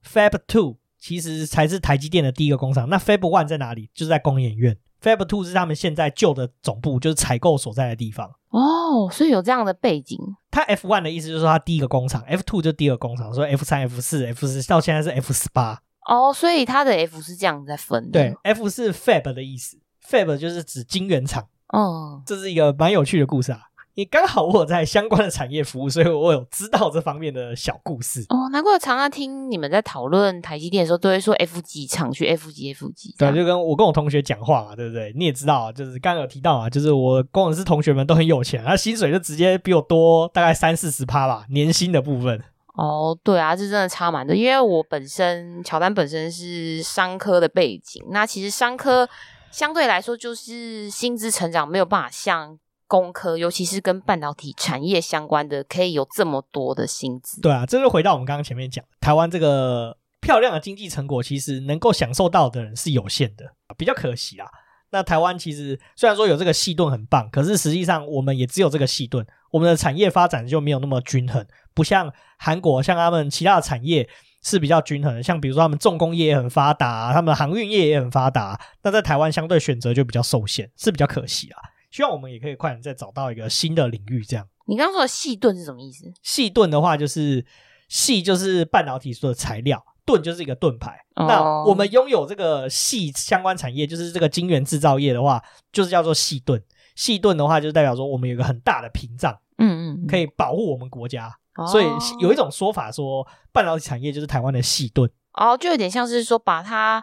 [0.04, 2.90] Fab two 其实才是台积电的第一个工厂。
[2.90, 3.90] 那 Fab one 在哪里？
[3.94, 4.78] 就是在工研院。
[5.02, 8.28] Fab two 是他们现在旧的总部，就是采购所在的地方。
[8.50, 10.18] 哦，所以有这样的背景。
[10.50, 15.80] 它 F one 的意思就是说它第一个工厂，F two 就第二个工厂，所以 F 三、F 四、F 四到现在是 F 十八。
[16.08, 18.12] 哦，所以它的 F 是这样在分的。
[18.12, 19.78] 对，F 是 Fab 的意思
[20.08, 21.48] ，Fab 就是指晶圆厂。
[21.70, 23.60] 哦，这是一个蛮有趣的故事啊。
[23.96, 28.26] 也刚好我有在相关的产业服务，所以我有知道这方面的小故事。
[28.30, 33.16] 哦，难怪我常常听你们在讨论台积电的时候，都会说 F 几厂区 F 几 F 几。
[33.18, 35.14] 对，就跟我跟我同学讲话嘛，对不对？
[35.16, 42.44] 你也知道啊，就是刚刚有提到啊，就是我工程师同学们都很有钱，他薪水就直接比我多大概三四十趴吧，年薪的部分。
[42.74, 44.36] 哦，对啊，这真的差蛮多。
[44.36, 49.08] 因为我本身乔丹本身是商科的背景，那其实商科
[49.50, 57.42] 相对来说就是薪资成长没有办法像工科，尤其是跟半导体产业相关的，可以有这么多的薪资。
[57.42, 63.46] 对啊，这就回到我们刚刚前面讲，台湾这个漂亮的经济成果，其实能够享受到的人是有限的，
[63.78, 64.48] 比较可惜啊。
[64.92, 74.08] 那台湾其实虽然说有这个细盾很棒，可是实际上我们也只有这个细盾，我们的产业发展就没有那么均衡，不像韩国，像他们其他的产业
[74.44, 81.60] 是比较均衡的，像比如说他们重工业也很发达，他们航运业也很发达，那在台湾相对选择就比较受限，是比较可惜啊。
[81.96, 84.46] 希望我们也可以快点再找到一个新的领域，这样。
[84.68, 86.12] 你刚刚说的细盾是什么意思？
[86.22, 87.46] 细盾的话就是
[87.88, 89.82] 细就是半导体所的材料。
[90.06, 91.00] 盾就是一个盾牌。
[91.14, 91.26] Oh.
[91.26, 96.62] 那我们拥有这个细相关产业，就是这个晶圆制造业的话，就是叫做细盾。
[96.98, 101.34] 细盾的话，就代表说我们有一个很大的屏障，嗯嗯，可以保护我们国家。
[101.56, 101.66] Oh.
[101.66, 101.86] 所以
[102.20, 105.10] 有一种说法说，半导体产业就是台湾的细盾。
[105.32, 107.02] 哦，oh, 就有点像是说把它。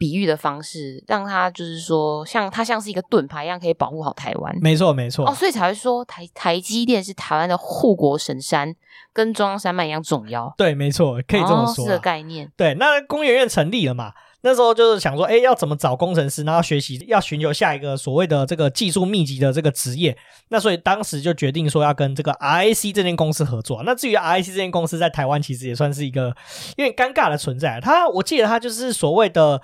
[0.00, 4.56] 比喻的方式，让它就是说，像它像是一个盾牌一样，可以保护好台湾。
[4.62, 5.28] 没错，没错。
[5.28, 8.74] 哦，所以才会说台台积电是台湾的护国神山，
[9.12, 10.54] 跟中央山脉一样重要。
[10.56, 11.84] 对，没错，可以这么说。
[11.84, 12.50] 哦，是的概念。
[12.56, 14.14] 对，那工研院成立了嘛？
[14.42, 20.16] 那时候就是想说，哎，要怎么找工程师，然后学习，要寻求下一个所谓的这个技术密集的这个职业。
[20.48, 23.82] 那所以当时就决定说要跟这个 RIC 这间公司合作。
[23.84, 26.34] 那至于 RIC 这间公司在台湾其实也算是一个
[26.76, 27.80] 有点尴尬的存在。
[27.80, 29.60] 它，我记得它就是所谓的。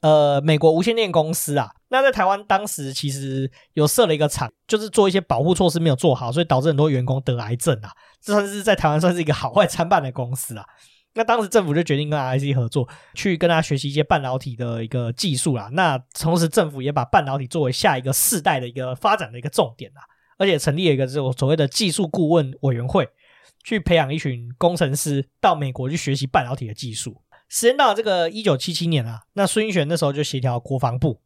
[0.00, 7.90] 呃，美国无线电公司啊，那在台湾当时其实有设了一个厂，就是做一些保护措施没有做好，所以导致很多员工得癌症啊。
[8.22, 10.64] 这算是在台湾算是一个好坏参半的公司啊。
[11.18, 15.68] 那当时政府就决定跟 RIC 合作，去跟他学习一些半导体的一个技术啦。
[15.72, 20.00] 那同时政府也把半导体作为下一个世代的一个发展的一个重点啊，
[20.38, 23.08] 而且成立了一个这种所谓的技术顾问委员会，
[23.64, 27.20] 去培养一群工程师到美国去学习半导体的技术。
[27.48, 31.20] 时间到了这个一九七七年啊，那孙运璇那时候就协调国防部，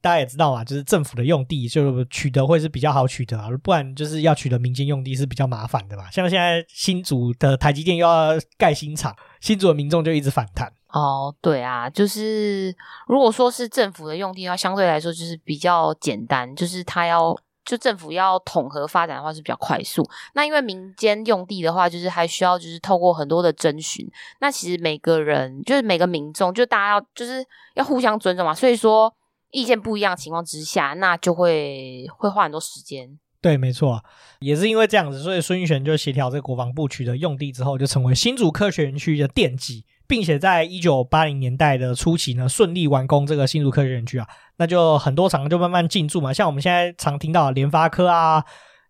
[0.00, 6.10] 大家也知道嘛，就是政府的用地就是取得会是比较好取得啊，不然就是要取得民间用地是比较麻烦的嘛。
[6.10, 10.72] 像现在新竹的台积电又要盖新厂，新竹的民众就一直反弹。
[10.88, 12.74] 哦，对啊，就是
[13.06, 17.36] 如果说是政府的用地的话，相对来说就是比较简单，就是他要。
[17.62, 24.10] 就政府要统合发展的话是比较快速，那因为民间用地的话，就是还需要就是透过很多的征询，
[24.40, 29.14] 那其实每个人就是每个民众，就大家要就是要互相尊重嘛，所以说
[29.50, 33.18] 意见不一样的情况之下，那就会会花很多时间。
[33.40, 34.04] 对，没错，
[34.40, 39.84] 也是因为这样子，所以孙运璇就协调这个国防部取得用地之后，就成为新竹科学园区的奠基。
[40.06, 48.44] 并且在一九八零年代的初期呢，顺利完工这个新竹科学园区啊，那就很多厂就慢慢进驻嘛，像我们现在常听到联发科啊，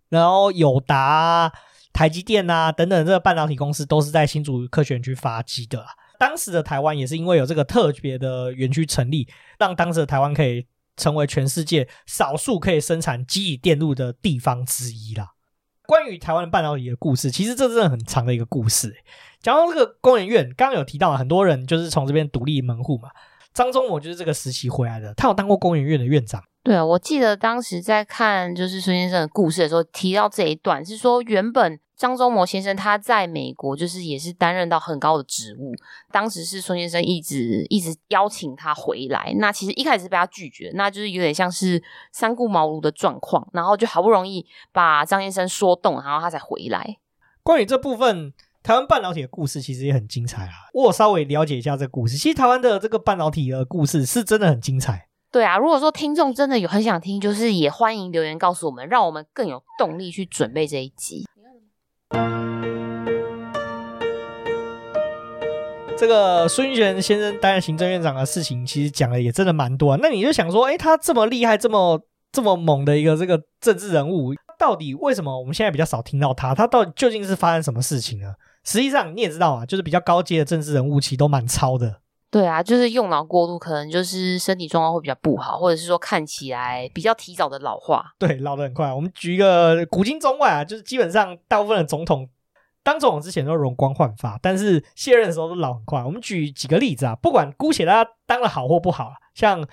[0.08, 1.52] 然后友达啊、
[1.92, 5.88] 台积电啊等等这个半导体公司都是在新竹科学园区发迹的啊。
[6.20, 9.26] 当时的台湾也是因为有这个特别的园区成立，
[9.58, 10.66] 让当时的台湾可以
[10.98, 15.30] 成为全世界少数可以生产积体电路的地方之一啦。
[15.86, 18.94] 关于台湾半导体的故事，其实这真的很长的一个故事。
[19.40, 23.08] 讲到这个工研院，刚刚有提到很多人就是从这边独立门户嘛。
[23.54, 26.44] 张忠谋就是这个时期回来的，他有当过工研院的院长。
[26.62, 35.74] 对啊，我记得当时在看就是孙先生的故事的时候，提到这一段是说，原本张忠谋先生他在美国就是也是担任到很高的职务，
[36.10, 46.96] 当时是孙先生一直一直邀请他回来，那其实一开始是被他拒绝，那就是有点像是三顾茅庐的状况，然后就好不容易把张先生说动，然后他才回来。
[47.42, 48.32] 关于这部分。
[48.62, 50.52] 台湾半导体的故事其实也很精彩啊！
[50.74, 55.08] 我稍微了解一下这个故事，其实台湾的这个半导体的故事是真的很精彩。
[55.32, 61.24] 对啊，如果说听众真的有很想听，就是也欢迎留言告诉我们，让我们更有动力去准备这一集。
[66.00, 69.98] 这个孙运璇先生担任行政院长的事情，其实讲的也真的蛮多啊。
[70.00, 72.00] 那你就想说，诶，他这么厉害，这么
[72.32, 76.54] 这么猛的一个这个政治人物，到底为什么我们现在比较少听到他？
[76.54, 78.32] 他到底究竟是发生什么事情呢？
[78.64, 82.00] 实际上你也知道啊，就是比较高阶的政治人物，其实都蛮糙的。
[82.30, 88.14] 对啊，就是用脑过度，可能就是身体状况会比较不好，或者是说看起来比较提早的老化。
[88.18, 88.90] 对，老得很快。
[88.90, 92.26] 我们举一个古今中外啊，就是基本上大部分的总统
[92.90, 96.02] 当总统之前都容光焕发，但是卸任的时候都老很快。
[96.02, 99.64] 我们举几个例子啊，不管姑且他当的好或不好，像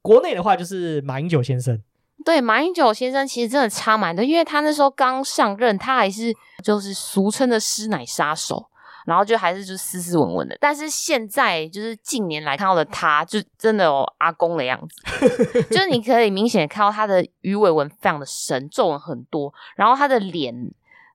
[0.00, 1.82] 国内的话，就是马英九先生。
[2.24, 8.64] 对，马英九先生其实真的差蛮多，因为他那时候刚上任，他还是就是俗称的师奶杀手，
[9.04, 10.56] 然后就还是就斯斯文文的。
[10.60, 20.54] 但是现在就是近年来看到的他，就真的有阿公的样子，就是你可以明显看到他的鱼尾纹非常的深，皱纹很多，然后他的脸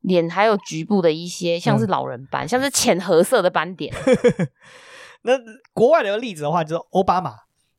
[0.08, 3.94] 脸还有局部的一些像是老人斑，嗯、像是浅褐色的斑点。
[5.24, 5.34] 那
[5.74, 7.32] 国外的例子的话，就是奥巴马。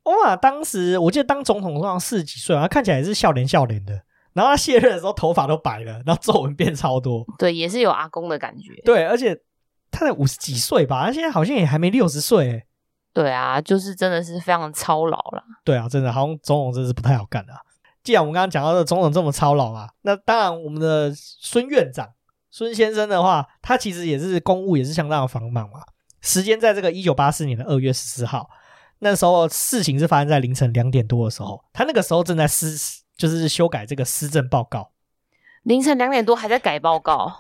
[0.03, 4.03] 奥巴马当时我记得当总统好像四十几岁，他看起来也是笑脸笑脸的。
[4.33, 7.25] 然后他卸任的时候头发都白了，然后皱纹变超多。
[7.39, 8.75] 对，也是有阿公的感觉。
[8.85, 9.35] 对，而且
[9.91, 12.65] 他才五十几岁吧，他现在好像也还没六十岁。
[13.15, 15.43] 对啊，就是真的是非常操劳了。
[15.65, 17.57] 对啊，真的好像总统真的是不太好干啊。
[18.03, 22.07] 既然我们刚刚讲到的总统这么操劳啊，那当然我们的孙院长
[22.57, 25.83] 孙先生的话，他其实也是公务也是相当的繁忙嘛。
[26.23, 28.49] 时间在这个一九八四年的二月十四号。
[29.01, 32.75] 那时候事情是发生在凌晨两点多的时候，他那个时候正在施，
[33.15, 34.91] 就是修改这个施政报告。
[35.65, 37.31] 凌晨两点多还在改报告，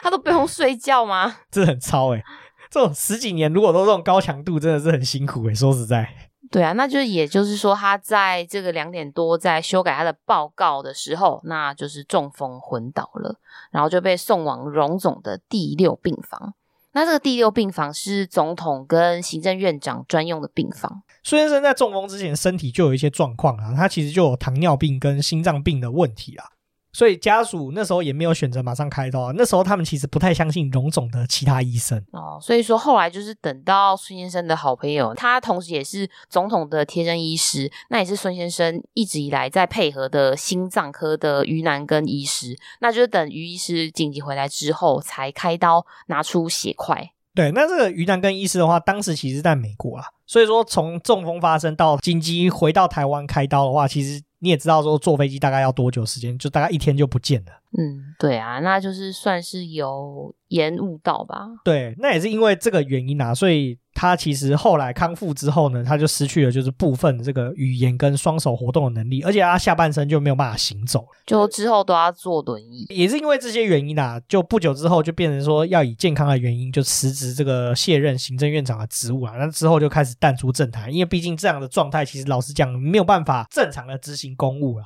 [0.00, 1.38] 他都不用睡觉吗？
[1.50, 2.24] 这很超诶、欸、
[2.70, 6.08] 这种十几年如果都这种高强度，真的是很辛苦诶、欸、说实在，
[6.52, 13.38] 对啊，那就也就是说，他在这个两点多在修改他的报告的时候，那就是中风昏倒了，
[13.70, 16.52] 然后就被送往荣总的第六病房。
[16.92, 21.02] 那这个第六病房是总统跟行政院长专用的病房。
[21.22, 26.51] 孙先生在中风之前身体就有一些状况啊，他其实就有糖尿病跟心脏病的问题啊。
[26.92, 47.12] 所以家属那时候也没有选择马上开刀啊，那时候他们其实不太相信荣总的其他医生哦，所以说后来就是等到孙先生的好朋友，他同时也是总统的贴身医师，那也是孙先生一直以来在配合的心脏科的于南根医师，那就是等于医师紧急回来之后才开刀拿出血块。
[47.34, 54.22] 对，那这个于南根医师的话，当时其实在美国啊，所以说从中风发生到紧急回到台湾开刀的话，其实。
[54.42, 57.52] 你也知道说坐飞机大概要多久时间，就大概一天就不见了。
[57.78, 61.46] 嗯，对啊，那就是算是有延误到吧。
[61.64, 72.86] 对，那也是因为这个原因啊，所以他其实后来康复之后呢，他就失去了就是部分的这个语言跟双手活动的能力，而且他下半身就没有办法行走，就之后都要坐轮椅。
[72.88, 84.84] 也是因为这些原因啊，就不久之后就变成说要以健康的原因就辞职这个卸任行政院长的职务啊，那之后就开始淡出政坛，因为毕竟这样的状态其实老实讲没有办法正常的执行公务啊。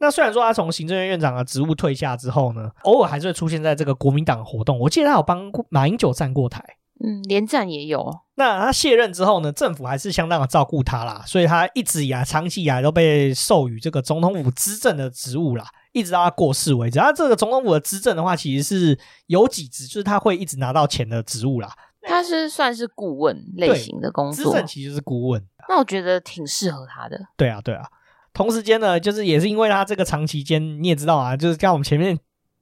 [0.00, 4.78] 那虽然说他从行政院院长的职务退下之后呢，偶尔还是会出现在这个国民党活动。
[4.78, 6.64] 我记得他有帮马英九站过台，
[7.00, 8.20] 嗯，连战也有。
[8.34, 16.98] 那他卸任之后呢，政府还是相当的照顾他啦，所以他一直以来、长期以来都被授予这个总统府资政的职务啦，一直到他过世为止。
[16.98, 21.72] 他这个总统府的资政的话，其实是有几职，就是他会一直拿到钱的职务啦。
[22.02, 25.44] 他是算是顾问类型的工作，资政其实就是顾问。
[25.68, 27.20] 那我觉得挺适合他的。
[27.36, 27.86] 对啊，对啊。
[28.32, 32.16] 同时间呢，就是也是因为他这个长期间，你也知道啊，就是刚我们前面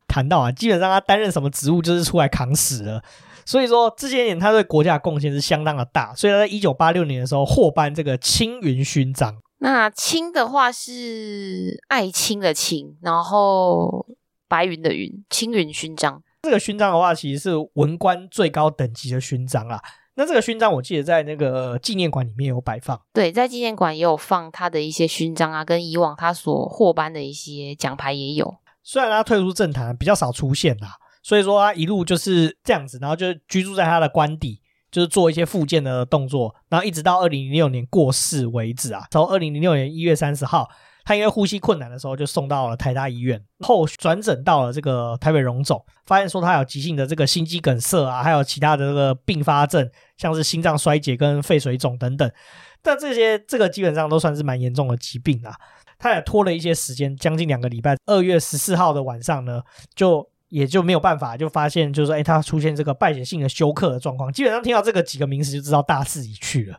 [0.08, 3.02] 谈到啊，基本上他担任什么职务就是出来扛死了，
[3.46, 9.36] 所以说这些年他对国家的贡献是相当的大，所以他在一九八六年的时候获颁这个青云勋章。
[9.58, 14.04] 那青的话是爱青的青，然后
[14.48, 16.22] 白云的云，青云勋章。
[16.42, 19.80] 这个勋章的话，其实是文官最高等级的勋章啊。
[20.16, 28.56] 那这个勋章我记得在那个纪念馆里面有摆放，对，在纪念馆也有放他的一些勋章啊，跟以往他所获颁的一些奖牌也有。
[28.82, 34.62] 虽然他退出政坛比较少出现啦，所以说他一路就是这样子，然后就居住在他的官邸，
[34.92, 39.04] 就是做一些复健的动作，然后一直到二零零六年过世为止啊。
[39.10, 40.68] 从二零零六年一月三十号，
[41.04, 49.90] 他因为呼吸困难的时候就送到了台大医院，后转诊到了这个台北荣总，发现说他有急性的这个心肌梗塞啊，还有其他的这个并发症。
[50.16, 52.30] 像是心脏衰竭跟肺水肿等等，
[52.82, 55.52] 但这些这个基本上都算是蛮严重的疾病啊。
[55.98, 57.96] 他也拖了一些时间，将近两个礼拜。
[58.06, 59.62] 二月十四号的晚上呢，
[59.94, 64.32] 就也就没有办法，就发现就是说，哎，他出现这个败血性的休克的状况。
[64.32, 66.78] 基本上听到这个几个名词就知道大势已去了，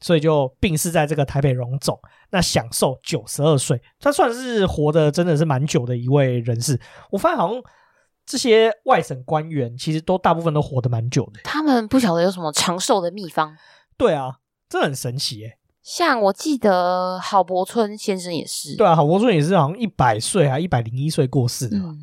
[0.00, 1.98] 所以就病逝在这个台北荣总。
[2.30, 6.80] 那享受九十二岁，他算是活的真的是蛮久的一位人士。
[7.10, 7.62] 我发现好像。
[8.28, 13.56] 这些外省官员其实都大部分都活得蛮久的，他们不晓得有什么长寿的秘方。
[13.96, 14.38] 对啊，
[14.68, 15.58] 这很神奇诶。
[15.80, 21.76] 像我记得郝柏村先生也是，对啊，郝柏村也是好像一百岁啊一百零一岁过世的。
[21.76, 21.96] 嗯，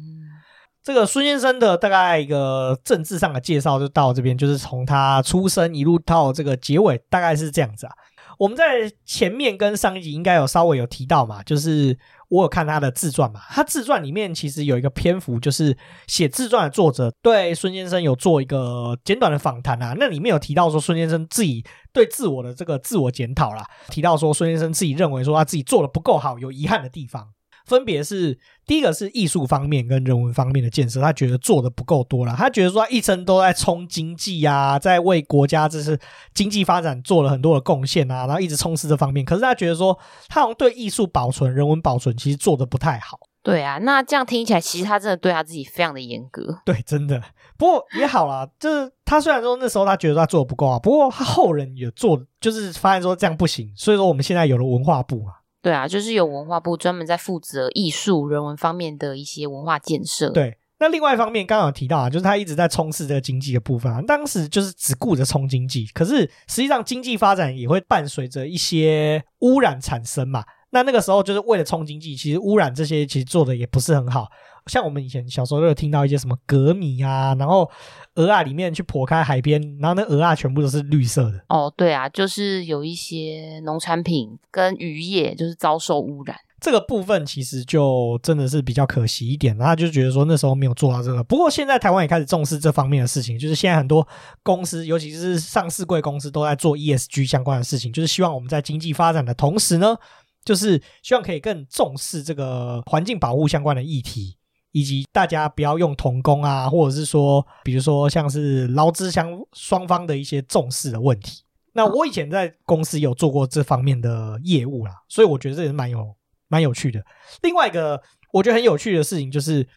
[0.83, 7.93] 这个孙先生的大概一个政治上的介绍就到这边，就是从他出生一路到这个结尾，大概是这样子啊。
[8.39, 11.97] 我们在前面跟上一集应该有稍微有提到嘛，就是。
[12.29, 15.77] 我有看他的自传嘛，他自传里面其实有一个篇幅，就是
[16.07, 19.93] 写自传的作者对孙先生有做一个简短的访谈啊。
[19.99, 27.27] 那里面有提到说孙先生自己对自我的这个自我检讨啦，提到说孙先生自己认为说他自己做的不够好，有遗憾的地方。
[27.65, 32.35] 分别是第一个是艺术方面跟人文方面的建设，他觉得做的不够多了。
[32.37, 35.97] 他觉得说他一生都在冲经济啊，在为国家这是
[36.33, 39.25] 经济发展做了很多的贡献啊，然后一直冲刺这方面。
[39.25, 39.97] 可是他觉得说
[40.27, 43.19] 他好像对艺术保存、人文保存其实做的不太好。
[43.41, 46.59] 对啊，那这样听起来，其实他真的对他自己非常的严格。
[46.63, 47.21] 对，真的。
[47.57, 55.33] 不过也好啦，就是他虽然说那时候他觉得他做的不够啊，不过他后人也做，就是发现说这样不行，所以说我们现在有了文化部嘛。
[55.63, 60.29] 对啊，就是有文化部专门在负责艺术、人文方面的一些文化建设。
[60.29, 64.01] 对，那另外一方面，刚刚有提到啊，就是他一直在冲刺这个经济的部分啊。
[64.01, 70.43] 当时就是只顾着冲经济，可是实际上经济发展也会伴随着一些污染产生嘛。
[70.71, 74.27] 那那个时候就是为了冲经济，其实污染这些其实做的也不是很好。
[74.67, 77.69] 像我们以前小时候都有听到一些什么革米啊，然后
[78.15, 81.43] 蚵仔里面去剖开海边，然后那鹅啊全部都是绿色的。
[81.49, 86.37] 哦，对啊，就是有一些农产品跟渔业就是遭受污染。
[86.61, 91.21] 这个部分其实就真的是比较可惜一点，然后就觉得说那时候没有做到这个。
[91.23, 94.07] 不过现在台湾也开始重视这方面的事情，就是现在很多
[94.43, 99.97] 公司，尤其是上市贵公司都在做 ESG 相关的事情，就是希望我们在经济发展的同时呢，
[100.45, 104.37] 就是希望可以更重视这个环境保护相关的议题。
[104.73, 111.43] 以及大家不要用童工啊，或者是说，比如说像是劳资相双方的一些重视的问题。
[111.71, 116.13] 那我以前在公司有做过这方面的业务啦，所以我觉得这也是蛮有
[116.47, 117.01] 蛮有趣的。
[117.41, 118.01] 另外一个
[118.31, 119.67] 我觉得很有趣的事情就是，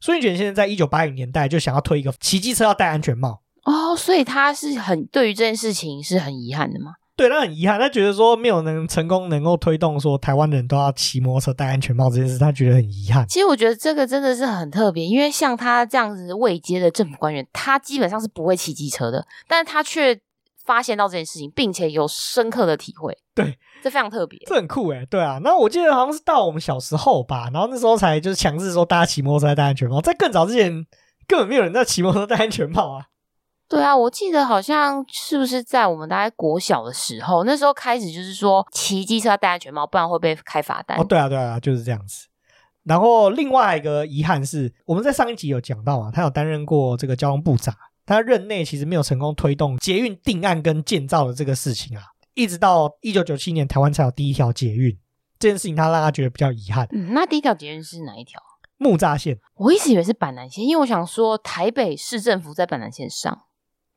[0.00, 6.94] 孙运璇先生在一九八零年代就想要推一个骑机车要戴安全帽哦，所以他是很对于这件事情是很遗憾的吗？
[7.14, 13.26] 对，他很遗憾，他觉得说没有能成功能够推动说台湾人都要骑摩托车戴安全帽这件事，他觉得很遗憾。
[13.28, 20.18] 其实我觉得这个真的是很特别，因为像他这样子未接的政府官员，他基本上是不会骑机车的，但是他却
[20.64, 23.16] 发现到这件事情，并且有深刻的体会。
[23.34, 25.06] 对，这非常特别，这很酷诶。
[25.10, 30.86] 对啊，那我记得好像是到我们小时候吧，然后那时候才就是强制说大家骑摩托车戴安全帽，在更早之前
[31.26, 33.06] 根本没有人在骑摩托车戴安全帽啊。
[33.72, 41.00] 对啊，我记得好像是不是在我们大概国小的时候，那时候开始就是说骑机车要戴安全帽，不然会被开罚单。
[41.00, 42.26] 哦，对啊，对啊，就是这样子。
[42.84, 52.02] 然后另外一个遗憾是，我们在上一集有讲到啊，他有担任过这个交通部长，他任内其实没有成功推动捷运定案跟建造的这个事情啊，
[52.34, 54.98] 一直到一九九七年台湾才有第一条捷运，
[55.38, 56.86] 这件事情他让他觉得比较遗憾。
[56.90, 58.38] 嗯，那第一条捷运是哪一条？
[58.76, 59.38] 木栅线。
[59.54, 63.46] 我一直以为是板南线，因为我想说台北市政府在板南线上。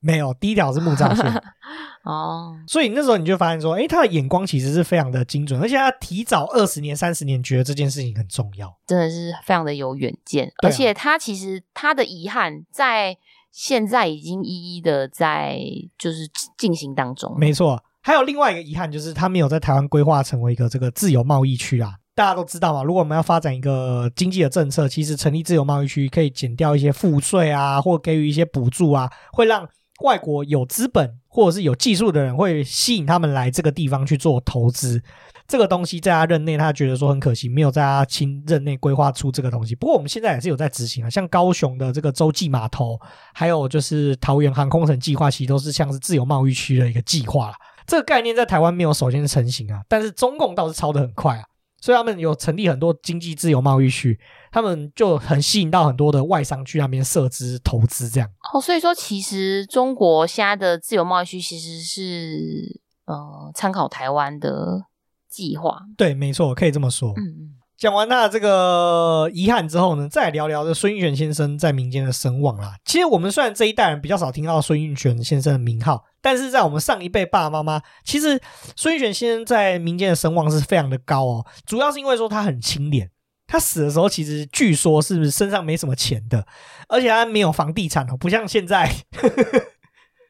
[0.06, 1.26] 没有，第一条是木栅线
[2.06, 10.52] 哦，所以那时候你就发现说，诶，他的眼光其实是非常的精准，而且他提早二十年、三十年觉得这件事情很重要，真的是非常的有远见。
[10.62, 13.18] 而且他其实他的遗憾在
[13.52, 15.58] 现在已经一一的在
[15.98, 17.36] 就是进行当中。
[17.40, 21.96] 没错，还有另外一个遗憾就是他没有在台湾规划成为一个这个自由贸易区啊。
[22.14, 29.68] 大家都知道嘛，如果我们要发展一个经济的政策，其实成立自由贸易区可以减掉一些赋税啊，或给予一些补助啊，会让
[30.04, 35.02] 外国有资本或者是有技术的人会吸引他们来这个地方去做投资。
[35.48, 39.76] 这个东西在他任内，他觉得说很可惜，没有在他亲任内规划出这个东西。
[39.76, 43.00] 不过我们现在也是有在执行啊，像高雄的这个洲际码头，
[43.32, 47.54] 还有就是桃园航空城计划，其实都是像是自由贸易区的一个计划。
[47.86, 51.46] 这个概念在台湾没有首先成型啊，但是中共倒是抄得很快啊，
[51.86, 54.20] 所以他们有成立很多经济自由贸易区，
[54.52, 58.28] 他们就很吸引到很多的外商去那边设资投资这样。
[58.52, 64.88] 哦，所以说其实中国现在的自由贸易区其实是呃参考台湾的。
[65.28, 67.12] 计划对，没错，可以这么说。
[67.18, 72.76] 嗯，讲完他这个遗憾之后呢，再聊聊这孙运璇先生在民间的声望啦。
[72.86, 78.42] 其实我们虽然这一代人比较少听到孙运璇先生的名号，但是在我们上一辈爸爸妈妈，其实
[78.78, 81.46] 孙运璇先生在民间的声望是非常的高哦。
[81.66, 83.12] 主要是因为说他很清廉，
[83.46, 86.48] 他死的时候其实据说是不是身上没什么钱的，
[86.88, 88.90] 而且他没有房地产哦，不像现在。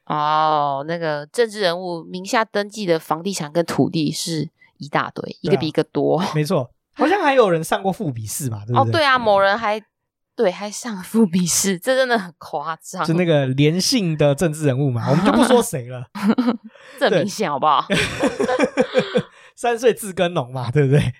[0.06, 4.50] 哦， 那个政治人物名下登记的房地产跟土地是。
[4.78, 6.22] 一大堆，一个比一个多。
[6.36, 8.90] 没错，好像还有人上过富比试吧，对不对？
[8.90, 9.80] 哦，对啊，某人还
[10.34, 13.04] 对还上副比试， 这真的很夸张。
[13.04, 16.04] 就那个连姓的政治人物嘛， 我们就不说谁了，
[16.98, 17.86] 这明显好不好？
[19.54, 21.12] 三岁自耕农嘛，对不对？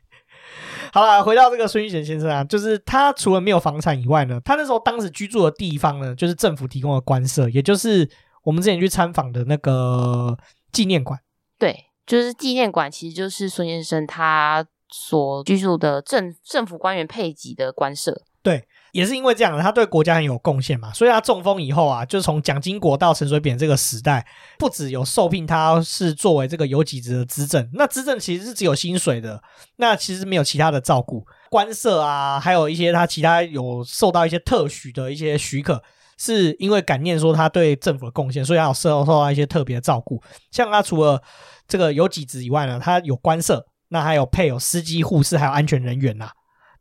[0.93, 8.09] 好了，回到这个孙玉贤先生啊，就是他除了没有房产以外呢，他那时候当时居住的地方呢，就是政府提供的官舍，也就是
[8.45, 10.37] 我们之前去参访的那个
[10.73, 11.21] 纪念馆。
[11.59, 11.85] 对。
[12.07, 18.23] 就是纪念馆，其实就是孙先生他所居住的政政府官员配给的官舍。
[18.43, 24.25] 对，也是因为这样，他对国家很有贡献嘛，所以他中风以后啊，就从蒋经国到陈水扁这个时代，
[24.57, 29.43] 不只有受聘他是作为这个有几职的资政，那资政其实是只有薪水的，
[29.77, 35.83] 那其实没有其他的照顾，官舍啊，还有一些他其他有受到一些特许的一些许可，
[36.17, 40.23] 是因为感念说他对政府的贡献，所以他有受受到一些特别的照顾，
[40.53, 41.21] 像他除了。
[41.69, 46.31] 这个有几职以外呢，他有官舍，那还有配有司机、护士，还有安全人员呐、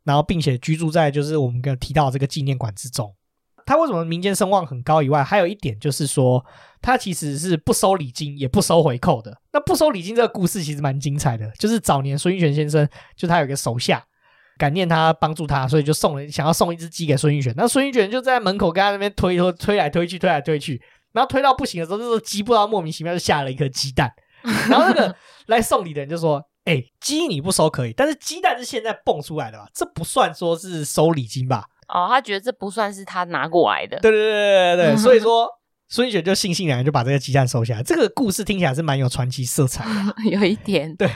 [0.04, 3.14] 然后，并且居住在就是我们刚提到这个纪念馆之中。
[3.64, 6.44] 他为什么民间声望很高以外，还有一点就是说，
[6.80, 9.36] 他其实是不收礼金，也不收回扣的。
[9.52, 14.04] 那不收礼金这个故事其实蛮精彩的，就是早年孙运璇先生，就他有个手下
[14.56, 17.52] 感念他帮助他，所以就送了想要送一只鸡给孙运璇。
[17.56, 20.80] 那孙运璇就在门口跟他那边推推推来推去，推来推去，
[21.12, 24.12] 然后推到不行的时候，这时候鸡不知道莫名其妙就下了一颗鸡蛋。
[24.70, 29.66] 然后那个来送礼的人就说：“哎、欸，鸡你不收可以，但是鸡蛋是现在蹦出来的吧？
[29.72, 33.98] 这不算说是收礼金吧？”哦，他觉得这不算是他拿过来的。
[34.00, 35.48] 对对对对对对，所以说
[35.88, 37.82] 孙运璇就悻悻然就把这个鸡蛋收下来。
[37.82, 40.94] 这个故事听起来是蛮有传奇色彩的， 有一点。
[40.96, 41.08] 对，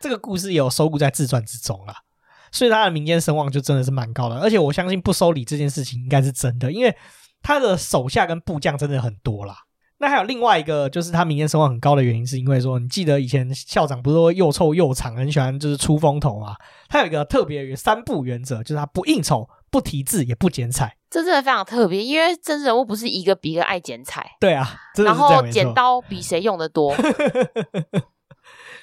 [0.00, 1.94] 这个故事也有收录在自传之中啦，
[2.50, 4.40] 所以他的民间声望就真的是蛮高的。
[4.40, 6.96] 而且我相信不收礼这件事情应该是真的，因为
[7.40, 9.54] 他的手下跟部将真的很多啦。
[10.02, 16.56] 那还有另外一个，就是他民间声望很高的原因，是因为说，你记得以前校长不是说又臭又长，很喜欢就是出风头嘛？
[16.88, 20.96] 他有一个特别的三不原则，就是他不应酬、不提字、也不剪彩。
[21.10, 24.26] 这真的非常特别，因为政治人物不是一个比一个爱剪彩。
[24.40, 24.74] 对啊，
[25.04, 26.94] 然后剪刀比谁用的多。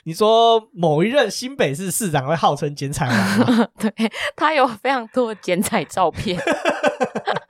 [0.04, 3.68] 你说某一任新北市市长会号称剪彩王吗？
[3.80, 3.92] 对，
[4.36, 6.40] 他有非常多剪彩照片。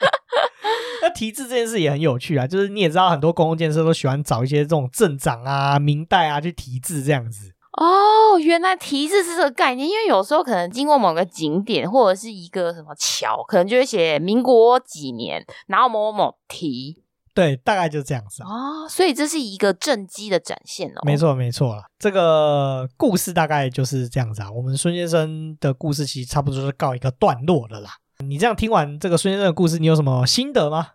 [1.18, 7.56] 那题字这件事也很有趣啊，就是你也知道，很多公共建设都喜欢找一些这种镇长啊、明代啊去题字这样子。
[7.72, 17.02] 哦，原来题字是这个概念，因为有时候可能经过某个景点或者是一个什么桥，可能就会写民国几年，然后某某某题。
[17.34, 18.50] 对，大概就是这样子啊。
[18.50, 21.02] 哦，所以这是一个政绩的展现哦。
[21.04, 24.52] 没错，没错，这个故事大概就是这样子啊。
[24.52, 27.90] 我们孙先生的故事其实差不多是告一个段落了啦。
[28.20, 30.90] 你这样听完这个孙先生的故事，你有什么心得吗？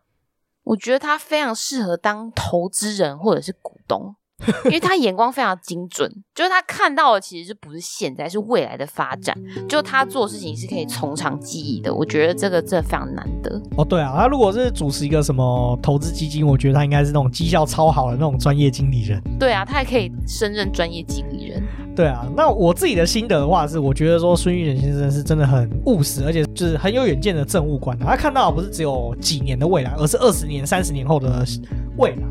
[0.63, 4.15] 我觉得他非常适合当投资人或者是股东，
[4.65, 9.37] 因为他眼光非常精准，就是他看到的其实是不是现在，是未来的发展。
[9.69, 13.61] 就他做事情是可以从长计议的，我觉得这个真的非常难得。
[13.77, 19.23] 哦，对啊，他如果是主持一个什么投资基金，我觉得他应该是那种绩效超好的那种专业经理人。
[19.39, 21.63] 对啊，他还可以升任专业经理人。
[21.95, 27.99] 对啊，那我自己的心得的话是，我觉得说孙玉仁先生是真的很务实，而且就是很有远见的政务官。
[27.99, 31.45] 他看到的不是只有几年的未来，而是二十年、三十年后的
[31.99, 32.23] 未来。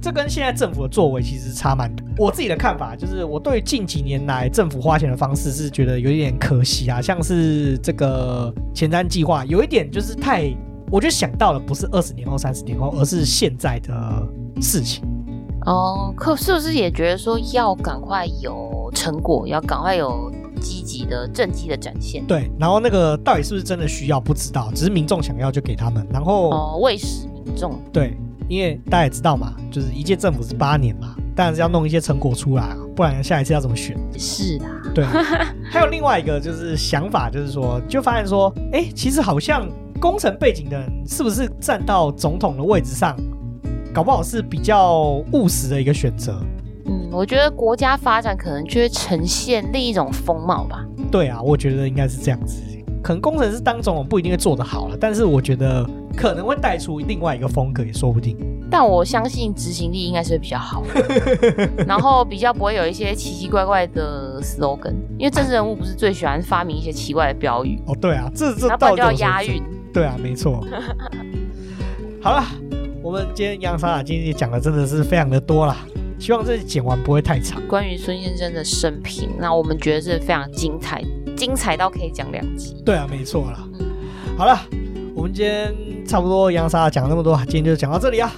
[0.00, 2.06] 这跟现在政府的作为其实差蛮多。
[2.16, 10.54] 我自己的看法就是，我对近几年来政府花钱的方式是觉得有一点可惜啊，像是这个前瞻计划，有一点就是太，
[10.90, 14.26] 我觉得想到的不是二十年后、三十年后，而是现在的
[14.60, 15.04] 事情。
[15.66, 22.24] 哦，可是不是也觉得说要赶快有成果，要赶快有积极的政绩的展现？
[22.26, 27.78] 对，然后那个到底是不是真的需要，不知道，只是民众想要就给他们，然后哦，为使民众。
[27.92, 28.16] 对，
[28.48, 33.96] 因为大家也知道嘛，就是一届政府是八年嘛，当然是要弄一些成果出来啊，不然下一次要怎么选？
[34.16, 35.04] 是的，对。
[35.70, 39.68] 还有另外一个就是想法，就是说，就发现说，哎，其实好像
[40.00, 43.14] 工程背景的人是不是站到总统的位置上，
[43.92, 46.40] 搞不好是比较务实的一个选择。
[46.86, 50.86] 嗯，我觉得国家发展可能就会呈现另一种风貌吧。
[51.10, 52.62] 对啊，我觉得应该是这样子。
[53.08, 55.82] 可能工程师当总统不一定会做得好了，但是我觉得
[56.14, 58.36] 可能会带出另外一个风格也说不定。
[58.70, 60.82] 但我相信执行力应该是会比较好，
[61.88, 67.96] 然后比较不会有一些奇奇怪怪的 slogan，因为政治人物不是最喜欢发明一些奇怪的标语哦。
[67.98, 69.62] 对啊，这这到底要押韵。
[69.90, 70.62] 对啊，没错。
[72.20, 72.44] 好了，
[73.02, 75.74] 我们今天杨莎今天讲的真的是非常的多了，
[76.18, 77.58] 希望这剪完不会太长。
[77.66, 81.02] 关于孙先生的生平，那我们觉得是非常精彩。
[81.38, 82.82] 精彩到可以讲两集。
[82.84, 83.66] 对啊，没错啦。
[84.36, 84.58] 好了，
[85.14, 85.72] 我们今天
[86.04, 88.30] 差不多杨莎讲那么多，今天就讲到这里啊。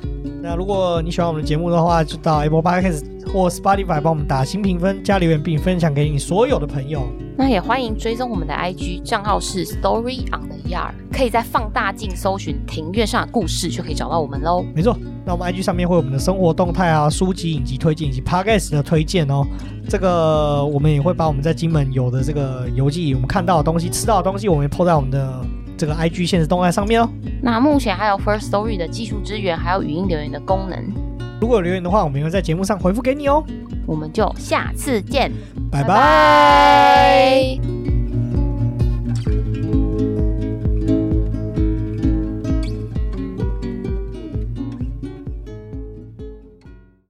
[0.43, 7.03] 那如果你喜欢我们的节目的话，就到 Apple Podcast 或 Spotify 帮我们打新评分、加留言，并分享给你所有的朋友。
[7.41, 14.63] 那也欢迎追踪我们的 IG 账号是 Story on the Yard，可以在放大镜搜寻庭院上的故事，就可以找到我们喽。
[14.75, 19.43] 没错，那我们 IG 上面会有我们的生活动态啊、书籍、影集推荐以及 Podcast 的推荐哦。
[19.89, 25.43] 这个我们也会把我们在金门有的这个游记，我们看到的东西、吃到的东西，我们也 po 在我们的
[25.79, 27.09] 这个 IG 限时动态上面哦。
[27.41, 31.10] 那目前还有 First Story 的技术支援，还有语音留言的功能。
[31.41, 33.43] 如果有留言的话，我们也会在节目上回复给你哦。
[33.87, 35.33] 我们就下次见，
[35.71, 37.90] 拜拜。